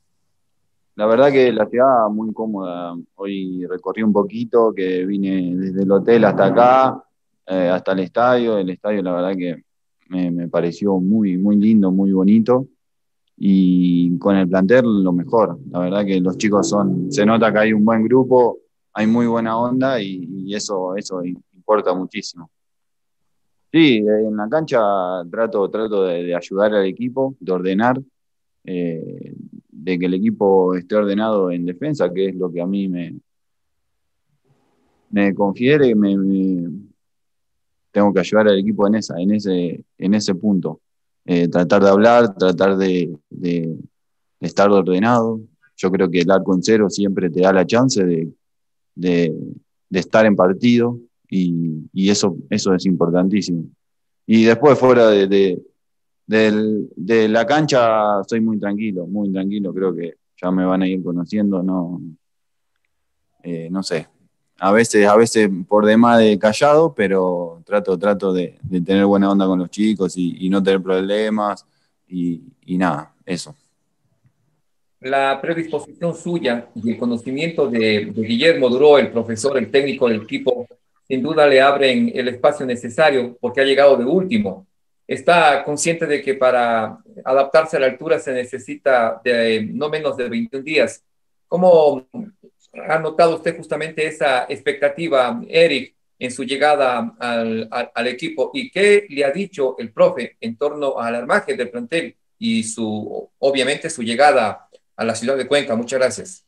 La 0.97 1.07
verdad 1.07 1.31
que 1.31 1.53
la 1.53 1.67
ciudad 1.67 2.09
muy 2.11 2.33
cómoda. 2.33 2.95
Hoy 3.15 3.65
recorrí 3.67 4.03
un 4.03 4.13
poquito, 4.13 4.73
que 4.75 5.07
vine 5.07 5.55
desde 5.57 5.83
el 5.83 5.93
hotel 5.93 6.25
hasta 6.25 6.47
acá. 6.47 7.05
eh, 7.47 7.69
hasta 7.69 7.93
el 7.93 8.01
estadio. 8.01 8.59
El 8.59 8.71
estadio, 8.71 9.03
la 9.03 9.13
verdad 9.13 9.37
que 9.37 9.65
me, 10.09 10.49
pareció 10.49 10.99
muy, 10.99 11.39
muy 11.39 11.57
lindo, 11.57 11.91
muy 11.91 12.13
bonito. 12.13 12.67
Y 13.37 14.19
con 14.19 14.37
el 14.37 14.49
plantel, 14.49 15.03
lo 15.03 15.13
mejor. 15.13 15.59
La 15.71 15.79
verdad 15.79 16.05
que 16.05 16.21
los 16.21 16.37
chicos 16.37 16.69
son, 16.69 17.11
se 17.11 17.25
nota 17.25 17.53
que 17.53 17.61
hay 17.61 17.73
un 17.73 17.85
buen 17.85 18.05
grupo, 18.05 18.59
hay 18.93 19.07
muy 19.07 19.27
buena 19.27 19.59
onda 19.59 20.01
y, 20.01 20.55
eso, 20.55 20.97
eso 20.97 21.23
importa 21.25 21.95
muchísimo. 21.95 22.51
Sí, 23.73 23.99
en 23.99 24.37
la 24.37 24.49
cancha 24.49 24.81
trato, 25.31 25.71
trato 25.71 26.05
de, 26.05 26.35
ayudar 26.35 26.75
al 26.75 26.87
equipo, 26.87 27.37
de 27.39 27.53
ordenar, 27.53 28.01
eh, 28.65 29.35
de 29.69 29.99
que 29.99 30.07
el 30.07 30.15
equipo 30.15 30.75
esté 30.75 30.97
ordenado 30.97 31.51
en 31.51 31.65
defensa, 31.65 32.13
que 32.13 32.31
es 32.31 32.35
lo 32.35 32.51
que 32.51 32.61
a 32.61 32.67
mí 32.67 32.89
me, 32.89 33.15
me 35.11 35.35
confiere, 35.35 35.95
me, 35.95 36.17
tengo 37.91 38.13
que 38.13 38.21
ayudar 38.21 38.49
al 38.49 38.59
equipo 38.59 38.87
en, 38.87 38.97
esa, 38.97 39.21
en, 39.21 39.33
ese, 39.33 39.85
en 39.99 40.15
ese 40.15 40.35
punto. 40.35 40.81
Eh, 41.25 41.49
tratar 41.49 41.83
de 41.83 41.91
hablar, 41.91 42.35
tratar 42.35 42.77
de, 42.77 43.17
estar 44.41 44.71
ordenado. 44.71 45.41
Yo 45.77 45.91
creo 45.91 46.11
que 46.11 46.21
el 46.21 46.31
arco 46.31 46.55
en 46.55 46.63
cero 46.63 46.91
siempre 46.91 47.31
te 47.31 47.41
da 47.41 47.53
la 47.53 47.67
chance 47.67 48.05
de, 48.05 48.33
estar 49.91 50.27
en 50.27 50.37
partido 50.37 50.99
y, 51.29 52.11
eso, 52.11 52.37
eso 52.49 52.75
es 52.75 52.87
importantísimo. 52.87 53.65
Y 54.27 54.45
después 54.45 54.79
fuera 54.79 55.09
de, 55.09 55.61
de, 56.27 57.29
la 57.29 57.47
cancha 57.47 58.23
soy 58.27 58.41
muy 58.41 58.59
tranquilo, 58.59 59.07
muy 59.07 59.33
tranquilo, 59.33 59.73
creo 59.75 59.95
que 59.95 60.15
ya 60.41 60.51
me 60.51 60.65
van 60.65 60.83
a 60.83 60.89
ir 60.89 61.03
conociendo, 61.03 61.63
no, 61.63 62.01
eh, 63.43 63.69
no 63.71 63.83
sé, 63.83 64.07
a 64.61 64.73
veces, 64.73 65.07
a 65.07 65.17
veces 65.17 65.51
por 65.67 65.87
demás 65.87 66.19
de 66.19 66.39
callado, 66.39 66.95
pero 66.95 67.63
trato, 67.65 67.99
trato 67.99 68.33
de, 68.33 68.59
tener 68.85 69.07
buena 69.07 69.31
onda 69.31 69.47
con 69.47 69.59
los 69.59 69.71
chicos 69.71 70.17
y, 70.17 70.49
no 70.51 70.63
tener 70.63 70.83
problemas 70.83 71.67
y, 72.07 72.43
nada, 72.77 73.15
eso. 73.25 73.55
La 75.01 75.41
predisposición 75.41 76.15
suya 76.15 76.69
y 76.75 76.91
el 76.91 76.99
conocimiento 76.99 77.69
de, 77.69 78.13
Guillermo 78.15 78.69
Duró, 78.69 78.99
el 78.99 79.11
profesor, 79.11 79.57
el 79.57 79.71
técnico 79.71 80.09
del 80.09 80.23
equipo, 80.23 80.67
sin 81.09 81.23
duda 81.23 81.47
le 81.47 81.61
abren 81.61 82.13
el 82.15 82.29
espacio 82.29 82.67
necesario 82.67 83.37
porque 83.41 83.63
ha 83.63 83.65
llegado 83.65 83.97
de 83.97 84.05
último. 84.05 84.67
Está 85.07 85.65
consciente 85.65 86.07
de 86.07 86.21
que 86.21 86.35
para 86.35 86.99
adaptarse 87.25 87.79
a 87.79 87.81
la 87.81 87.87
altura 87.87 88.19
se 88.19 88.33
necesita 88.33 89.21
de 89.25 89.67
no 89.73 89.89
menos 89.89 90.19
de 90.19 90.29
21 90.29 90.63
días. 90.63 91.03
¿Cómo 91.49 92.07
ha 92.87 92.99
notado 92.99 93.37
usted 93.37 93.57
justamente 93.57 94.07
esa 94.07 94.45
expectativa, 94.51 95.41
Eric, 95.49 95.95
en 96.19 96.31
su 96.31 96.45
llegada 96.45 97.17
al, 97.19 97.69
al, 97.71 98.07
equipo? 98.07 98.51
¿Y 98.53 98.71
qué 98.71 99.07
le 99.09 99.25
ha 99.25 99.31
dicho 99.31 99.77
el 99.79 99.93
profe 99.93 100.37
en 100.43 100.57
torno 100.57 100.99
al 101.01 101.15
armaje 101.15 101.57
del 101.57 101.71
plantel 101.71 102.15
y 102.39 102.63
su, 102.63 103.31
obviamente, 103.39 103.89
su 103.89 104.03
llegada 104.03 104.69
a 105.01 105.05
la 105.05 105.15
ciudad 105.15 105.35
de 105.35 105.49
Cuenca? 105.49 105.75
Muchas 105.75 105.99
gracias. 105.99 106.47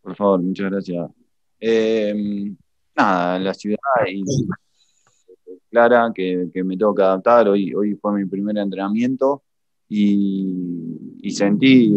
Por 0.00 0.14
favor, 0.14 0.40
muchas 0.40 0.70
gracias. 0.70 1.10
Em, 1.58 2.56
nada, 2.94 3.40
la 3.40 3.52
ciudad 3.54 3.78
y 4.06 4.22
clara 5.68 6.12
que, 6.14 6.48
que, 6.54 6.62
me 6.62 6.76
tengo 6.76 6.94
que 6.94 7.02
adaptar. 7.02 7.48
Hoy, 7.48 7.74
hoy 7.74 7.96
fue 7.96 8.12
mi 8.12 8.24
primer 8.24 8.56
entrenamiento 8.56 9.42
y, 9.88 11.28
sentí 11.30 11.92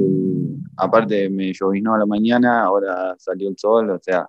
aparte 0.75 1.29
me 1.29 1.53
llovinó 1.53 1.93
a 1.93 1.99
la 1.99 2.07
mañana, 2.07 2.63
ahora 2.63 3.15
salió 3.19 3.47
el 3.47 3.57
sol, 3.57 3.91
o 3.91 3.99
sea, 3.99 4.27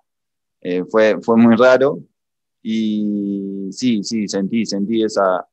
eh, 0.61 0.85
fue, 0.85 1.23
fue 1.23 1.39
muy 1.39 1.57
raro. 1.57 2.01
Y 2.63 3.69
sí, 3.71 4.05
sí, 4.05 4.29
sentí, 4.29 4.67
sentí 4.67 5.03
esa, 5.03 5.49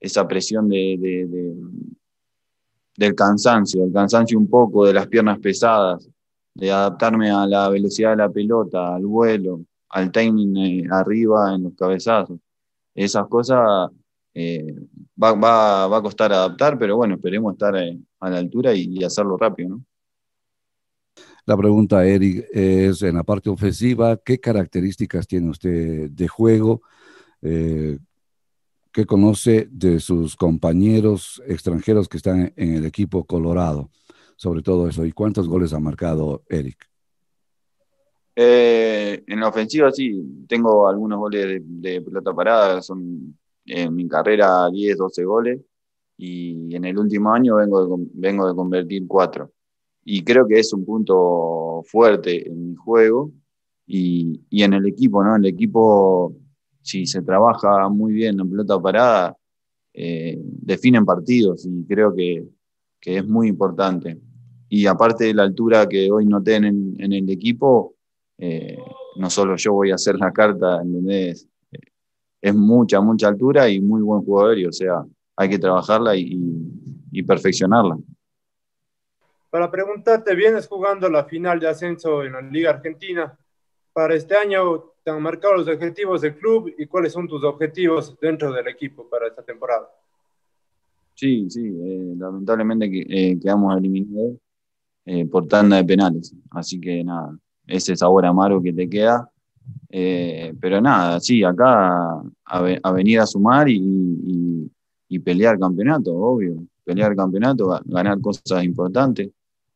esa 0.00 0.26
presión 0.26 0.66
de, 0.66 1.54
del 2.96 3.14
cansancio, 3.14 3.84
el 3.84 3.92
cansancio 3.92 4.38
un 4.38 4.48
poco 4.48 4.86
de 4.86 4.94
las 4.94 5.06
piernas 5.06 5.38
pesadas, 5.38 6.08
de 6.54 6.70
adaptarme 6.70 7.30
a 7.30 7.46
la 7.46 7.68
velocidad 7.68 8.10
de 8.10 8.16
la 8.16 8.30
pelota, 8.30 8.94
al 8.94 9.04
vuelo, 9.04 9.60
al 9.90 10.10
timing 10.10 10.56
eh, 10.56 10.88
arriba 10.90 11.54
en 11.54 11.64
los 11.64 11.74
cabezazos. 11.74 12.38
Esas 12.94 13.26
cosas 13.28 13.90
eh, 14.32 14.74
va, 15.22 15.32
va, 15.32 15.86
va, 15.86 15.98
a 15.98 16.02
costar 16.02 16.32
adaptar, 16.32 16.78
pero 16.78 16.96
bueno, 16.96 17.14
esperemos 17.14 17.52
estar 17.52 17.76
a 17.76 18.30
la 18.30 18.38
altura 18.38 18.74
y 18.74 19.04
hacerlo 19.04 19.36
rápido, 19.36 19.70
¿no? 19.70 19.84
La 21.46 21.56
pregunta, 21.56 22.04
Eric, 22.04 22.44
es 22.50 23.02
en 23.02 23.14
la 23.14 23.22
parte 23.22 23.48
ofensiva, 23.48 24.16
¿qué 24.16 24.40
características 24.40 25.28
tiene 25.28 25.48
usted 25.48 26.10
de 26.10 26.26
juego? 26.26 26.82
Eh, 27.40 27.98
¿Qué 28.96 29.04
conoce 29.04 29.68
de 29.70 30.00
sus 30.00 30.36
compañeros 30.36 31.42
extranjeros 31.46 32.08
que 32.08 32.16
están 32.16 32.54
en 32.56 32.76
el 32.76 32.86
equipo 32.86 33.26
Colorado? 33.26 33.90
Sobre 34.36 34.62
todo 34.62 34.88
eso. 34.88 35.04
¿Y 35.04 35.12
cuántos 35.12 35.50
goles 35.50 35.74
ha 35.74 35.78
marcado 35.78 36.44
Eric? 36.48 36.78
Eh, 38.34 39.22
en 39.26 39.40
la 39.40 39.48
ofensiva 39.48 39.92
sí, 39.92 40.46
tengo 40.48 40.88
algunos 40.88 41.18
goles 41.18 41.60
de, 41.62 42.00
pelota 42.00 42.32
parada, 42.32 42.80
son 42.80 43.38
en 43.66 43.94
mi 43.94 44.08
carrera 44.08 44.70
10, 44.70 44.96
12 44.96 45.24
goles 45.24 45.60
y 46.16 46.74
en 46.74 46.86
el 46.86 46.96
último 46.96 47.34
año 47.34 47.56
vengo 47.56 47.98
vengo 48.14 48.48
de 48.48 48.54
convertir 48.54 49.06
cuatro 49.06 49.52
y 50.06 50.24
creo 50.24 50.48
que 50.48 50.58
es 50.58 50.72
un 50.72 50.86
punto 50.86 51.82
fuerte 51.86 52.48
en 52.48 52.70
mi 52.70 52.74
juego 52.74 53.30
y, 53.86 54.40
y, 54.48 54.62
en 54.62 54.72
el 54.72 54.86
equipo, 54.86 55.22
¿no? 55.22 55.36
El 55.36 55.44
equipo, 55.44 56.34
si 56.86 57.04
se 57.04 57.20
trabaja 57.20 57.88
muy 57.88 58.12
bien 58.12 58.38
en 58.38 58.48
pelota 58.48 58.80
parada, 58.80 59.36
eh, 59.92 60.38
definen 60.40 61.04
partidos 61.04 61.66
y 61.66 61.84
creo 61.84 62.14
que, 62.14 62.46
que, 63.00 63.18
es 63.18 63.26
muy 63.26 63.48
importante. 63.48 64.20
Y 64.68 64.86
aparte 64.86 65.24
de 65.24 65.34
la 65.34 65.42
altura 65.42 65.88
que 65.88 66.10
hoy 66.12 66.26
no 66.26 66.40
tienen 66.40 66.94
en 66.98 67.12
el 67.12 67.28
equipo, 67.28 67.96
eh, 68.38 68.78
no 69.16 69.28
solo 69.30 69.56
yo 69.56 69.72
voy 69.72 69.90
a 69.90 69.96
hacer 69.96 70.16
la 70.16 70.32
carta, 70.32 70.80
¿entendés? 70.80 71.48
Es 72.40 72.54
mucha, 72.54 73.00
mucha 73.00 73.26
altura 73.26 73.68
y 73.68 73.80
muy 73.80 74.02
buen 74.02 74.22
jugador 74.22 74.56
y, 74.56 74.66
o 74.66 74.72
sea, 74.72 75.04
hay 75.36 75.48
que 75.48 75.58
trabajarla 75.58 76.14
y, 76.14 76.38
y 77.10 77.22
perfeccionarla. 77.24 77.98
Para 79.50 79.70
preguntarte, 79.72 80.36
vienes 80.36 80.68
jugando 80.68 81.08
la 81.08 81.24
final 81.24 81.58
de 81.58 81.68
ascenso 81.68 82.22
en 82.22 82.34
la 82.34 82.42
Liga 82.42 82.70
Argentina. 82.70 83.36
Para 83.92 84.14
este 84.14 84.36
año, 84.36 84.95
¿te 85.06 85.12
han 85.12 85.22
marcado 85.22 85.58
los 85.58 85.68
objetivos 85.68 86.20
del 86.20 86.34
club 86.34 86.74
y 86.76 86.84
cuáles 86.86 87.12
son 87.12 87.28
tus 87.28 87.44
objetivos 87.44 88.18
dentro 88.20 88.52
del 88.52 88.66
equipo 88.66 89.08
para 89.08 89.28
esta 89.28 89.40
temporada? 89.40 89.88
Sí, 91.14 91.48
sí, 91.48 91.64
eh, 91.64 92.14
lamentablemente 92.18 92.86
eh, 92.92 93.38
quedamos 93.40 93.78
eliminados 93.78 94.34
eh, 95.04 95.24
por 95.26 95.46
tanda 95.46 95.76
de 95.76 95.84
penales. 95.84 96.34
Así 96.50 96.80
que 96.80 97.04
nada, 97.04 97.38
ese 97.68 97.94
sabor 97.94 98.26
amargo 98.26 98.60
que 98.60 98.72
te 98.72 98.88
queda. 98.88 99.30
pero 99.88 100.80
nada, 100.80 101.20
sí, 101.20 101.44
acá 101.44 102.20
a, 102.44 102.92
venir 102.92 103.20
a 103.20 103.26
sumar 103.26 103.68
y, 103.68 103.76
y, 103.76 104.70
y, 105.08 105.18
pelear 105.20 105.56
campeonato, 105.56 106.16
obvio. 106.16 106.66
Pelear 106.82 107.14
campeonato, 107.14 107.80
ganar 107.84 108.20
cosas 108.20 108.64
importantes. 108.64 109.30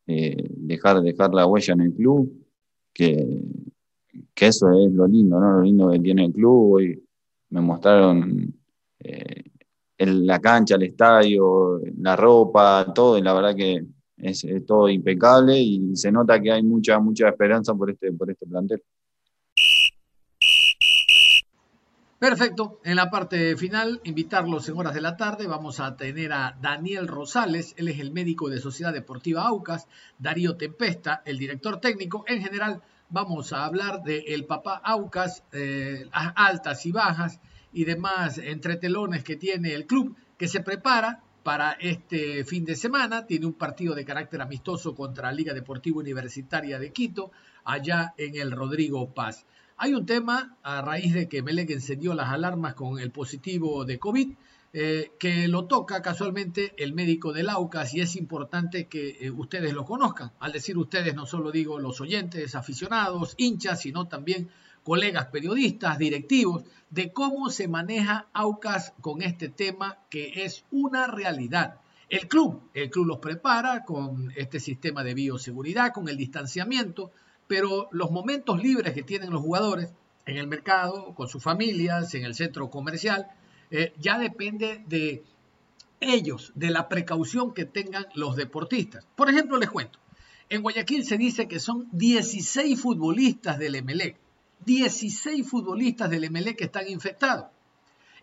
Dejar, 0.05 1.01
dejar 1.03 1.33
la 1.33 1.47
huella 1.47 1.75
en 1.75 1.83
el 1.83 1.93
club, 1.93 2.33
que, 2.93 3.45
que, 4.35 4.47
eso 4.47 4.71
es 4.71 4.93
lo 4.93 5.07
lindo, 5.07 5.39
¿no? 5.39 5.59
Lo 5.59 5.63
lindo 5.63 5.91
que 5.91 6.01
tiene 6.01 6.25
el 6.27 6.33
club. 6.33 6.75
Hoy 6.75 7.03
me 7.51 7.61
mostraron 7.61 8.55
eh, 8.99 9.45
la 9.99 10.39
cancha, 10.41 10.77
el 10.77 10.85
estadio, 10.85 11.81
la 11.99 12.17
ropa, 12.17 12.93
todo, 12.95 13.19
y 13.19 13.23
la 13.23 13.35
verdad 13.35 13.55
que 13.55 13.85
es, 14.17 14.45
es, 14.45 14.67
todo 14.67 14.89
impecable 14.89 15.59
y 15.59 15.97
se 15.97 16.13
nota 16.13 16.41
que 16.41 16.53
hay 16.53 16.63
mucha, 16.63 16.99
mucha 16.99 17.29
esperanza 17.29 17.75
por 17.75 17.91
este, 17.91 18.13
por 18.13 18.31
este 18.31 18.47
plantel. 18.47 18.83
Perfecto. 22.21 22.83
En 22.85 22.97
la 22.97 23.11
parte 23.11 23.57
final, 23.57 23.99
invitarlos 24.05 24.69
en 24.69 24.77
horas 24.77 24.93
de 24.93 25.01
la 25.01 25.17
tarde. 25.17 25.47
Vamos 25.47 25.81
a 25.81 25.97
tener 25.97 26.35
a 26.35 26.55
Daniel 26.61 27.09
Rosales, 27.09 27.75
él 27.79 27.89
es 27.89 27.99
el 27.99 28.13
médico 28.13 28.51
de 28.51 28.61
Sociedad 28.61 28.93
Deportiva 28.93 29.49
Aucas, 29.49 29.89
Darío 30.19 30.59
Tempesta, 30.59 31.23
el 31.25 31.39
director 31.39 31.81
técnico. 31.81 32.25
En 32.29 32.43
general, 32.43 32.83
vamos 33.11 33.53
a 33.53 33.65
hablar 33.65 34.03
de 34.03 34.19
el 34.29 34.47
papá 34.47 34.81
Aucas, 34.85 35.45
eh, 35.53 36.09
altas 36.13 36.87
y 36.87 36.93
bajas 36.93 37.41
y 37.73 37.85
demás 37.85 38.39
entretelones 38.39 39.25
que 39.25 39.37
tiene 39.37 39.75
el 39.75 39.87
club, 39.87 40.17
que 40.39 40.49
se 40.49 40.61
prepara 40.61 41.23
para 41.43 41.73
este 41.73 42.45
fin 42.45 42.65
de 42.65 42.77
semana. 42.77 43.27
Tiene 43.27 43.47
un 43.47 43.55
partido 43.55 43.95
de 43.95 44.05
carácter 44.05 44.41
amistoso 44.41 44.95
contra 44.95 45.33
Liga 45.33 45.55
Deportiva 45.55 45.99
Universitaria 45.99 46.79
de 46.79 46.93
Quito, 46.93 47.31
allá 47.65 48.15
en 48.17 48.37
el 48.37 48.53
Rodrigo 48.53 49.13
Paz. 49.13 49.47
Hay 49.77 49.95
un 49.95 50.05
tema 50.05 50.57
a 50.63 50.83
raíz 50.83 51.15
de 51.15 51.29
que 51.29 51.43
Melec 51.43 51.71
encendió 51.71 52.15
las 52.15 52.29
alarmas 52.29 52.75
con 52.75 52.99
el 52.99 53.11
positivo 53.11 53.85
de 53.85 53.99
COVID, 53.99 54.35
eh, 54.73 55.11
que 55.19 55.49
lo 55.49 55.67
toca 55.67 56.01
casualmente 56.01 56.75
el 56.77 56.93
médico 56.93 57.33
del 57.33 57.49
AUCAS 57.49 57.93
y 57.95 58.03
es 58.03 58.15
importante 58.15 58.87
que 58.87 59.19
eh, 59.21 59.31
ustedes 59.31 59.73
lo 59.73 59.85
conozcan. 59.85 60.31
Al 60.39 60.53
decir 60.53 60.79
ustedes, 60.79 61.13
no 61.15 61.27
solo 61.27 61.51
digo 61.51 61.81
los 61.81 62.01
oyentes, 62.01 62.55
aficionados, 62.55 63.35
hinchas, 63.37 63.81
sino 63.81 64.07
también 64.07 64.49
colegas 64.85 65.27
periodistas, 65.27 65.99
directivos, 65.99 66.63
de 66.89 67.13
cómo 67.13 67.51
se 67.51 67.67
maneja 67.67 68.29
Aucas 68.33 68.95
con 69.01 69.23
este 69.23 69.49
tema 69.49 69.99
que 70.09 70.45
es 70.45 70.65
una 70.71 71.09
realidad. 71.09 71.81
El 72.09 72.29
club, 72.29 72.63
el 72.73 72.91
club 72.91 73.07
los 73.07 73.19
prepara 73.19 73.85
con 73.85 74.33
este 74.37 74.61
sistema 74.61 75.03
de 75.03 75.15
bioseguridad, 75.15 75.93
con 75.93 76.09
el 76.09 76.17
distanciamiento, 76.17 77.11
pero 77.49 77.89
los 77.91 78.13
momentos 78.13 78.63
libres 78.63 78.95
que 78.95 79.03
tienen 79.03 79.31
los 79.31 79.43
jugadores 79.43 79.93
en 80.27 80.37
el 80.37 80.47
mercado, 80.47 81.13
con 81.15 81.29
sus 81.29 81.43
familias, 81.43 82.15
en 82.15 82.25
el 82.25 82.37
centro 82.37 82.71
comercial, 82.71 83.27
eh, 83.71 83.93
ya 83.99 84.19
depende 84.19 84.85
de 84.87 85.23
ellos, 86.01 86.53
de 86.55 86.71
la 86.71 86.89
precaución 86.89 87.53
que 87.53 87.65
tengan 87.65 88.07
los 88.15 88.37
deportistas. 88.37 89.07
Por 89.17 89.29
ejemplo, 89.29 89.59
les 89.59 89.71
cuento, 89.71 89.99
en 90.49 90.63
Guayaquil 90.63 91.05
se 91.05 91.19
dice 91.19 91.47
que 91.47 91.61
son 91.61 91.89
16 91.93 92.81
futbolistas 92.81 93.59
del 93.59 93.77
Emelec, 93.77 94.17
16 94.65 95.49
futbolistas 95.49 96.11
del 96.11 96.25
Emelec 96.25 96.57
que 96.57 96.65
están 96.65 96.89
infectados. 96.89 97.47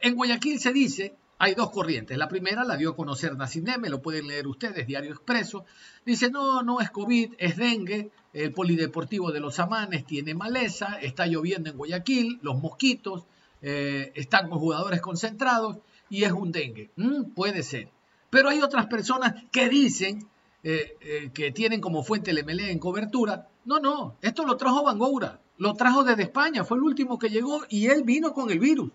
En 0.02 0.16
Guayaquil 0.16 0.60
se 0.60 0.74
dice 0.74 1.16
hay 1.40 1.54
dos 1.54 1.70
corrientes. 1.70 2.18
La 2.18 2.28
primera 2.28 2.64
la 2.64 2.78
dio 2.78 2.92
a 2.92 2.96
conocer 2.96 3.36
me 3.80 3.90
lo 3.90 4.02
pueden 4.02 4.28
leer 4.28 4.48
ustedes, 4.48 4.88
Diario 4.88 5.12
Expreso. 5.12 5.66
Dice, 6.06 6.32
no, 6.32 6.64
no 6.64 6.80
es 6.80 6.90
COVID, 6.90 7.34
es 7.38 7.58
dengue. 7.58 8.10
El 8.34 8.54
polideportivo 8.54 9.32
de 9.32 9.40
los 9.40 9.60
Amanes 9.60 10.06
tiene 10.06 10.34
maleza, 10.34 10.98
está 11.02 11.28
lloviendo 11.28 11.70
en 11.70 11.78
Guayaquil, 11.78 12.40
los 12.42 12.60
mosquitos, 12.60 13.26
eh, 13.62 14.12
están 14.16 14.50
con 14.50 14.60
jugadores 14.60 15.02
concentrados 15.02 15.78
y 16.10 16.24
es 16.24 16.32
un 16.32 16.52
dengue. 16.52 16.92
Mm, 16.96 17.32
puede 17.34 17.64
ser. 17.64 17.90
Pero 18.30 18.50
hay 18.50 18.62
otras 18.62 18.88
personas 18.88 19.36
que 19.52 19.70
dicen 19.70 20.28
eh, 20.64 20.98
eh, 21.02 21.32
que 21.34 21.52
tienen 21.52 21.80
como 21.80 22.04
fuente 22.04 22.32
el 22.32 22.44
MLE 22.44 22.72
en 22.72 22.80
cobertura. 22.80 23.48
No, 23.66 23.80
no, 23.80 24.18
esto 24.22 24.46
lo 24.46 24.58
trajo 24.58 24.84
Bangoura, 24.84 25.40
lo 25.58 25.74
trajo 25.76 26.04
desde 26.04 26.24
España, 26.24 26.64
fue 26.64 26.78
el 26.78 26.84
último 26.84 27.20
que 27.20 27.30
llegó 27.30 27.62
y 27.70 27.88
él 27.88 28.04
vino 28.04 28.34
con 28.34 28.50
el 28.50 28.60
virus. 28.60 28.92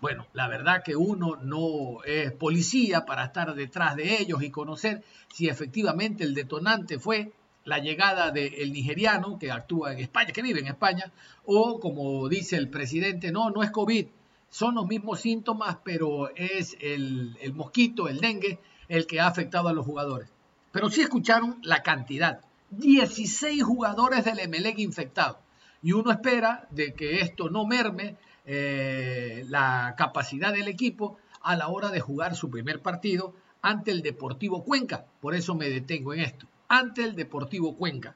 Bueno, 0.00 0.26
la 0.32 0.48
verdad 0.48 0.82
que 0.82 0.96
uno 0.96 1.36
no 1.36 2.02
es 2.04 2.32
policía 2.32 3.04
para 3.04 3.24
estar 3.24 3.54
detrás 3.54 3.96
de 3.96 4.20
ellos 4.20 4.42
y 4.42 4.50
conocer 4.50 5.04
si 5.32 5.48
efectivamente 5.48 6.24
el 6.24 6.34
detonante 6.34 6.98
fue 6.98 7.32
la 7.64 7.78
llegada 7.78 8.30
del 8.30 8.72
nigeriano 8.72 9.38
que 9.38 9.50
actúa 9.50 9.92
en 9.92 10.00
España, 10.00 10.32
que 10.32 10.42
vive 10.42 10.60
en 10.60 10.66
España, 10.66 11.12
o 11.44 11.78
como 11.80 12.28
dice 12.28 12.56
el 12.56 12.68
presidente, 12.68 13.32
no, 13.32 13.50
no 13.50 13.62
es 13.62 13.70
COVID, 13.70 14.06
son 14.50 14.74
los 14.74 14.86
mismos 14.86 15.20
síntomas, 15.20 15.78
pero 15.84 16.34
es 16.34 16.76
el, 16.80 17.36
mosquito, 17.54 18.08
el 18.08 18.18
dengue, 18.18 18.58
el 18.88 19.06
que 19.06 19.20
ha 19.20 19.26
afectado 19.26 19.68
a 19.68 19.72
los 19.72 19.86
jugadores. 19.86 20.28
Pero 20.72 20.90
sí 20.90 21.02
escucharon 21.02 21.58
la 21.62 21.82
cantidad, 21.82 22.40
16 22.70 23.62
jugadores 23.62 24.24
del 24.24 24.40
Emelec 24.40 24.78
infectados. 24.78 25.38
Y 25.82 25.92
uno 25.92 26.10
espera 26.10 26.66
de 26.70 26.94
que 26.94 27.20
esto 27.20 27.48
no 27.48 27.64
merme 27.64 28.16
eh, 28.44 29.44
la 29.48 29.94
capacidad 29.96 30.52
del 30.52 30.68
equipo 30.68 31.16
a 31.42 31.56
la 31.56 31.68
hora 31.68 31.90
de 31.90 32.00
jugar 32.00 32.34
su 32.34 32.50
primer 32.50 32.80
partido 32.80 33.34
ante 33.62 33.90
el 33.90 34.02
Deportivo 34.02 34.64
Cuenca. 34.64 35.06
Por 35.20 35.34
eso 35.34 35.54
me 35.54 35.70
detengo 35.70 36.12
en 36.12 36.20
esto. 36.20 36.46
Ante 36.72 37.02
el 37.02 37.16
Deportivo 37.16 37.76
Cuenca. 37.76 38.14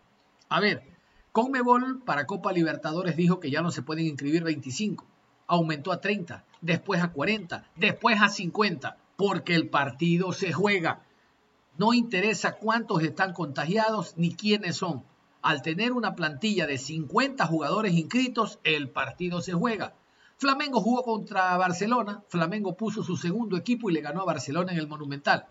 A 0.48 0.60
ver, 0.60 0.84
Conmebol 1.32 2.04
para 2.04 2.24
Copa 2.24 2.52
Libertadores 2.52 3.16
dijo 3.16 3.40
que 3.40 3.50
ya 3.50 3.62
no 3.62 3.72
se 3.72 3.82
pueden 3.82 4.06
inscribir 4.06 4.44
25. 4.44 5.04
Aumentó 5.48 5.90
a 5.90 6.00
30, 6.00 6.44
después 6.60 7.02
a 7.02 7.10
40, 7.10 7.64
después 7.74 8.22
a 8.22 8.28
50, 8.28 8.96
porque 9.16 9.56
el 9.56 9.70
partido 9.70 10.32
se 10.32 10.52
juega. 10.52 11.02
No 11.78 11.94
interesa 11.94 12.52
cuántos 12.52 13.02
están 13.02 13.32
contagiados 13.32 14.14
ni 14.16 14.36
quiénes 14.36 14.76
son. 14.76 15.02
Al 15.42 15.60
tener 15.60 15.90
una 15.90 16.14
plantilla 16.14 16.68
de 16.68 16.78
50 16.78 17.44
jugadores 17.46 17.94
inscritos, 17.94 18.60
el 18.62 18.88
partido 18.88 19.40
se 19.40 19.52
juega. 19.52 19.94
Flamengo 20.36 20.80
jugó 20.80 21.02
contra 21.02 21.56
Barcelona, 21.56 22.22
Flamengo 22.28 22.76
puso 22.76 23.02
su 23.02 23.16
segundo 23.16 23.56
equipo 23.56 23.90
y 23.90 23.94
le 23.94 24.00
ganó 24.00 24.20
a 24.20 24.26
Barcelona 24.26 24.70
en 24.70 24.78
el 24.78 24.86
Monumental. 24.86 25.48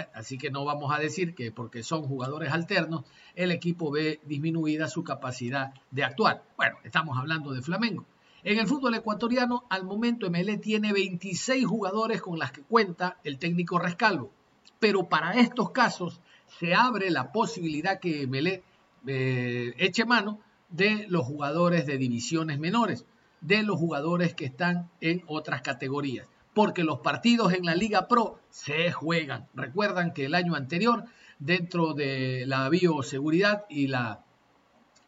¿Eh? 0.00 0.08
Así 0.14 0.38
que 0.38 0.50
no 0.50 0.64
vamos 0.64 0.92
a 0.94 0.98
decir 0.98 1.34
que 1.34 1.52
porque 1.52 1.82
son 1.82 2.02
jugadores 2.02 2.52
alternos, 2.52 3.04
el 3.34 3.50
equipo 3.50 3.90
ve 3.90 4.20
disminuida 4.24 4.88
su 4.88 5.04
capacidad 5.04 5.72
de 5.90 6.04
actuar. 6.04 6.44
Bueno, 6.56 6.76
estamos 6.84 7.18
hablando 7.18 7.52
de 7.52 7.62
Flamengo. 7.62 8.04
En 8.44 8.58
el 8.58 8.66
fútbol 8.66 8.94
ecuatoriano, 8.94 9.64
al 9.70 9.84
momento 9.84 10.30
MLE 10.30 10.58
tiene 10.58 10.92
26 10.92 11.66
jugadores 11.66 12.22
con 12.22 12.38
las 12.38 12.52
que 12.52 12.62
cuenta 12.62 13.18
el 13.24 13.38
técnico 13.38 13.78
Rescalvo. 13.78 14.30
Pero 14.78 15.08
para 15.08 15.32
estos 15.32 15.70
casos 15.70 16.20
se 16.58 16.74
abre 16.74 17.10
la 17.10 17.32
posibilidad 17.32 17.98
que 17.98 18.26
MLE 18.26 18.62
eh, 19.06 19.74
eche 19.78 20.04
mano 20.04 20.40
de 20.68 21.06
los 21.08 21.24
jugadores 21.24 21.86
de 21.86 21.98
divisiones 21.98 22.58
menores 22.58 23.04
de 23.40 23.62
los 23.62 23.78
jugadores 23.78 24.34
que 24.34 24.46
están 24.46 24.90
en 25.00 25.22
otras 25.26 25.62
categorías. 25.62 26.26
Porque 26.56 26.84
los 26.84 27.00
partidos 27.00 27.52
en 27.52 27.66
la 27.66 27.74
Liga 27.74 28.08
Pro 28.08 28.40
se 28.48 28.90
juegan. 28.90 29.46
Recuerdan 29.52 30.14
que 30.14 30.24
el 30.24 30.34
año 30.34 30.54
anterior, 30.54 31.04
dentro 31.38 31.92
de 31.92 32.44
la 32.46 32.70
bioseguridad 32.70 33.66
y 33.68 33.88
la, 33.88 34.24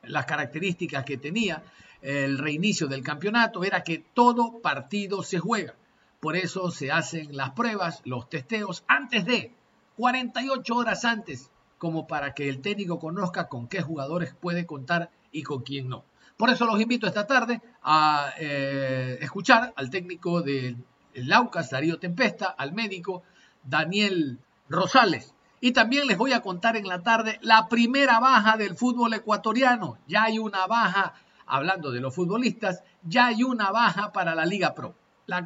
las 0.02 0.26
características 0.26 1.06
que 1.06 1.16
tenía 1.16 1.62
el 2.02 2.36
reinicio 2.36 2.86
del 2.86 3.02
campeonato, 3.02 3.64
era 3.64 3.82
que 3.82 4.04
todo 4.12 4.60
partido 4.60 5.22
se 5.22 5.38
juega. 5.38 5.74
Por 6.20 6.36
eso 6.36 6.70
se 6.70 6.92
hacen 6.92 7.34
las 7.34 7.52
pruebas, 7.52 8.02
los 8.04 8.28
testeos, 8.28 8.84
antes 8.86 9.24
de 9.24 9.54
48 9.96 10.76
horas 10.76 11.06
antes, 11.06 11.50
como 11.78 12.06
para 12.06 12.34
que 12.34 12.50
el 12.50 12.60
técnico 12.60 12.98
conozca 12.98 13.48
con 13.48 13.68
qué 13.68 13.80
jugadores 13.80 14.34
puede 14.34 14.66
contar 14.66 15.10
y 15.32 15.44
con 15.44 15.62
quién 15.62 15.88
no. 15.88 16.04
Por 16.36 16.50
eso 16.50 16.66
los 16.66 16.78
invito 16.78 17.06
esta 17.06 17.26
tarde 17.26 17.62
a 17.82 18.34
eh, 18.38 19.16
escuchar 19.22 19.72
al 19.76 19.88
técnico 19.88 20.42
del 20.42 20.76
Laucas, 21.14 21.70
Darío 21.70 21.98
Tempesta, 21.98 22.46
al 22.46 22.72
médico 22.72 23.22
Daniel 23.64 24.38
Rosales. 24.68 25.34
Y 25.60 25.72
también 25.72 26.06
les 26.06 26.18
voy 26.18 26.32
a 26.32 26.42
contar 26.42 26.76
en 26.76 26.86
la 26.86 27.02
tarde 27.02 27.38
la 27.42 27.68
primera 27.68 28.20
baja 28.20 28.56
del 28.56 28.76
fútbol 28.76 29.14
ecuatoriano. 29.14 29.98
Ya 30.06 30.24
hay 30.24 30.38
una 30.38 30.66
baja, 30.66 31.14
hablando 31.46 31.90
de 31.90 32.00
los 32.00 32.14
futbolistas, 32.14 32.82
ya 33.02 33.26
hay 33.26 33.42
una 33.42 33.70
baja 33.70 34.12
para 34.12 34.34
la 34.34 34.46
Liga 34.46 34.74
Pro 34.74 34.94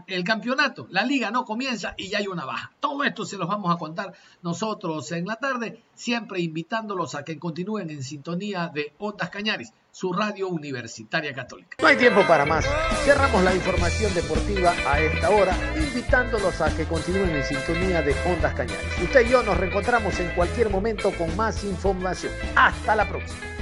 el 0.07 0.25
campeonato, 0.25 0.87
la 0.91 1.05
liga 1.05 1.31
no 1.31 1.45
comienza 1.45 1.95
y 1.97 2.09
ya 2.09 2.19
hay 2.19 2.29
una 2.29 2.45
baja. 2.45 2.73
Todo 2.79 3.03
esto 3.05 3.25
se 3.25 3.37
los 3.37 3.49
vamos 3.49 3.75
a 3.75 3.79
contar 3.79 4.13
nosotros 4.43 5.11
en 5.13 5.27
la 5.27 5.37
tarde, 5.37 5.83
siempre 5.95 6.41
invitándolos 6.41 7.15
a 7.15 7.25
que 7.25 7.39
continúen 7.39 7.91
en 7.91 8.03
sintonía 8.03 8.71
de 8.73 8.93
Ondas 8.99 9.31
Cañaris, 9.31 9.73
su 9.91 10.13
radio 10.13 10.49
universitaria 10.49 11.35
católica. 11.35 11.77
No 11.81 11.89
hay 11.89 11.97
tiempo 11.97 12.23
para 12.27 12.47
más. 12.47 12.65
Cerramos 13.05 13.43
la 13.43 13.55
información 13.55 14.15
deportiva 14.15 14.73
a 14.87 15.01
esta 15.01 15.31
hora, 15.31 15.57
invitándolos 15.77 16.61
a 16.61 16.75
que 16.75 16.87
continúen 16.87 17.31
en 17.31 17.45
sintonía 17.45 18.03
de 18.03 18.15
Ondas 18.27 18.55
Cañaris. 18.55 19.03
Usted 19.03 19.27
y 19.27 19.31
yo 19.31 19.43
nos 19.43 19.57
reencontramos 19.57 20.19
en 20.21 20.35
cualquier 20.35 20.71
momento 20.71 21.11
con 21.17 21.35
más 21.37 21.65
información. 21.65 22.33
Hasta 22.55 22.95
la 22.95 23.09
próxima. 23.09 23.62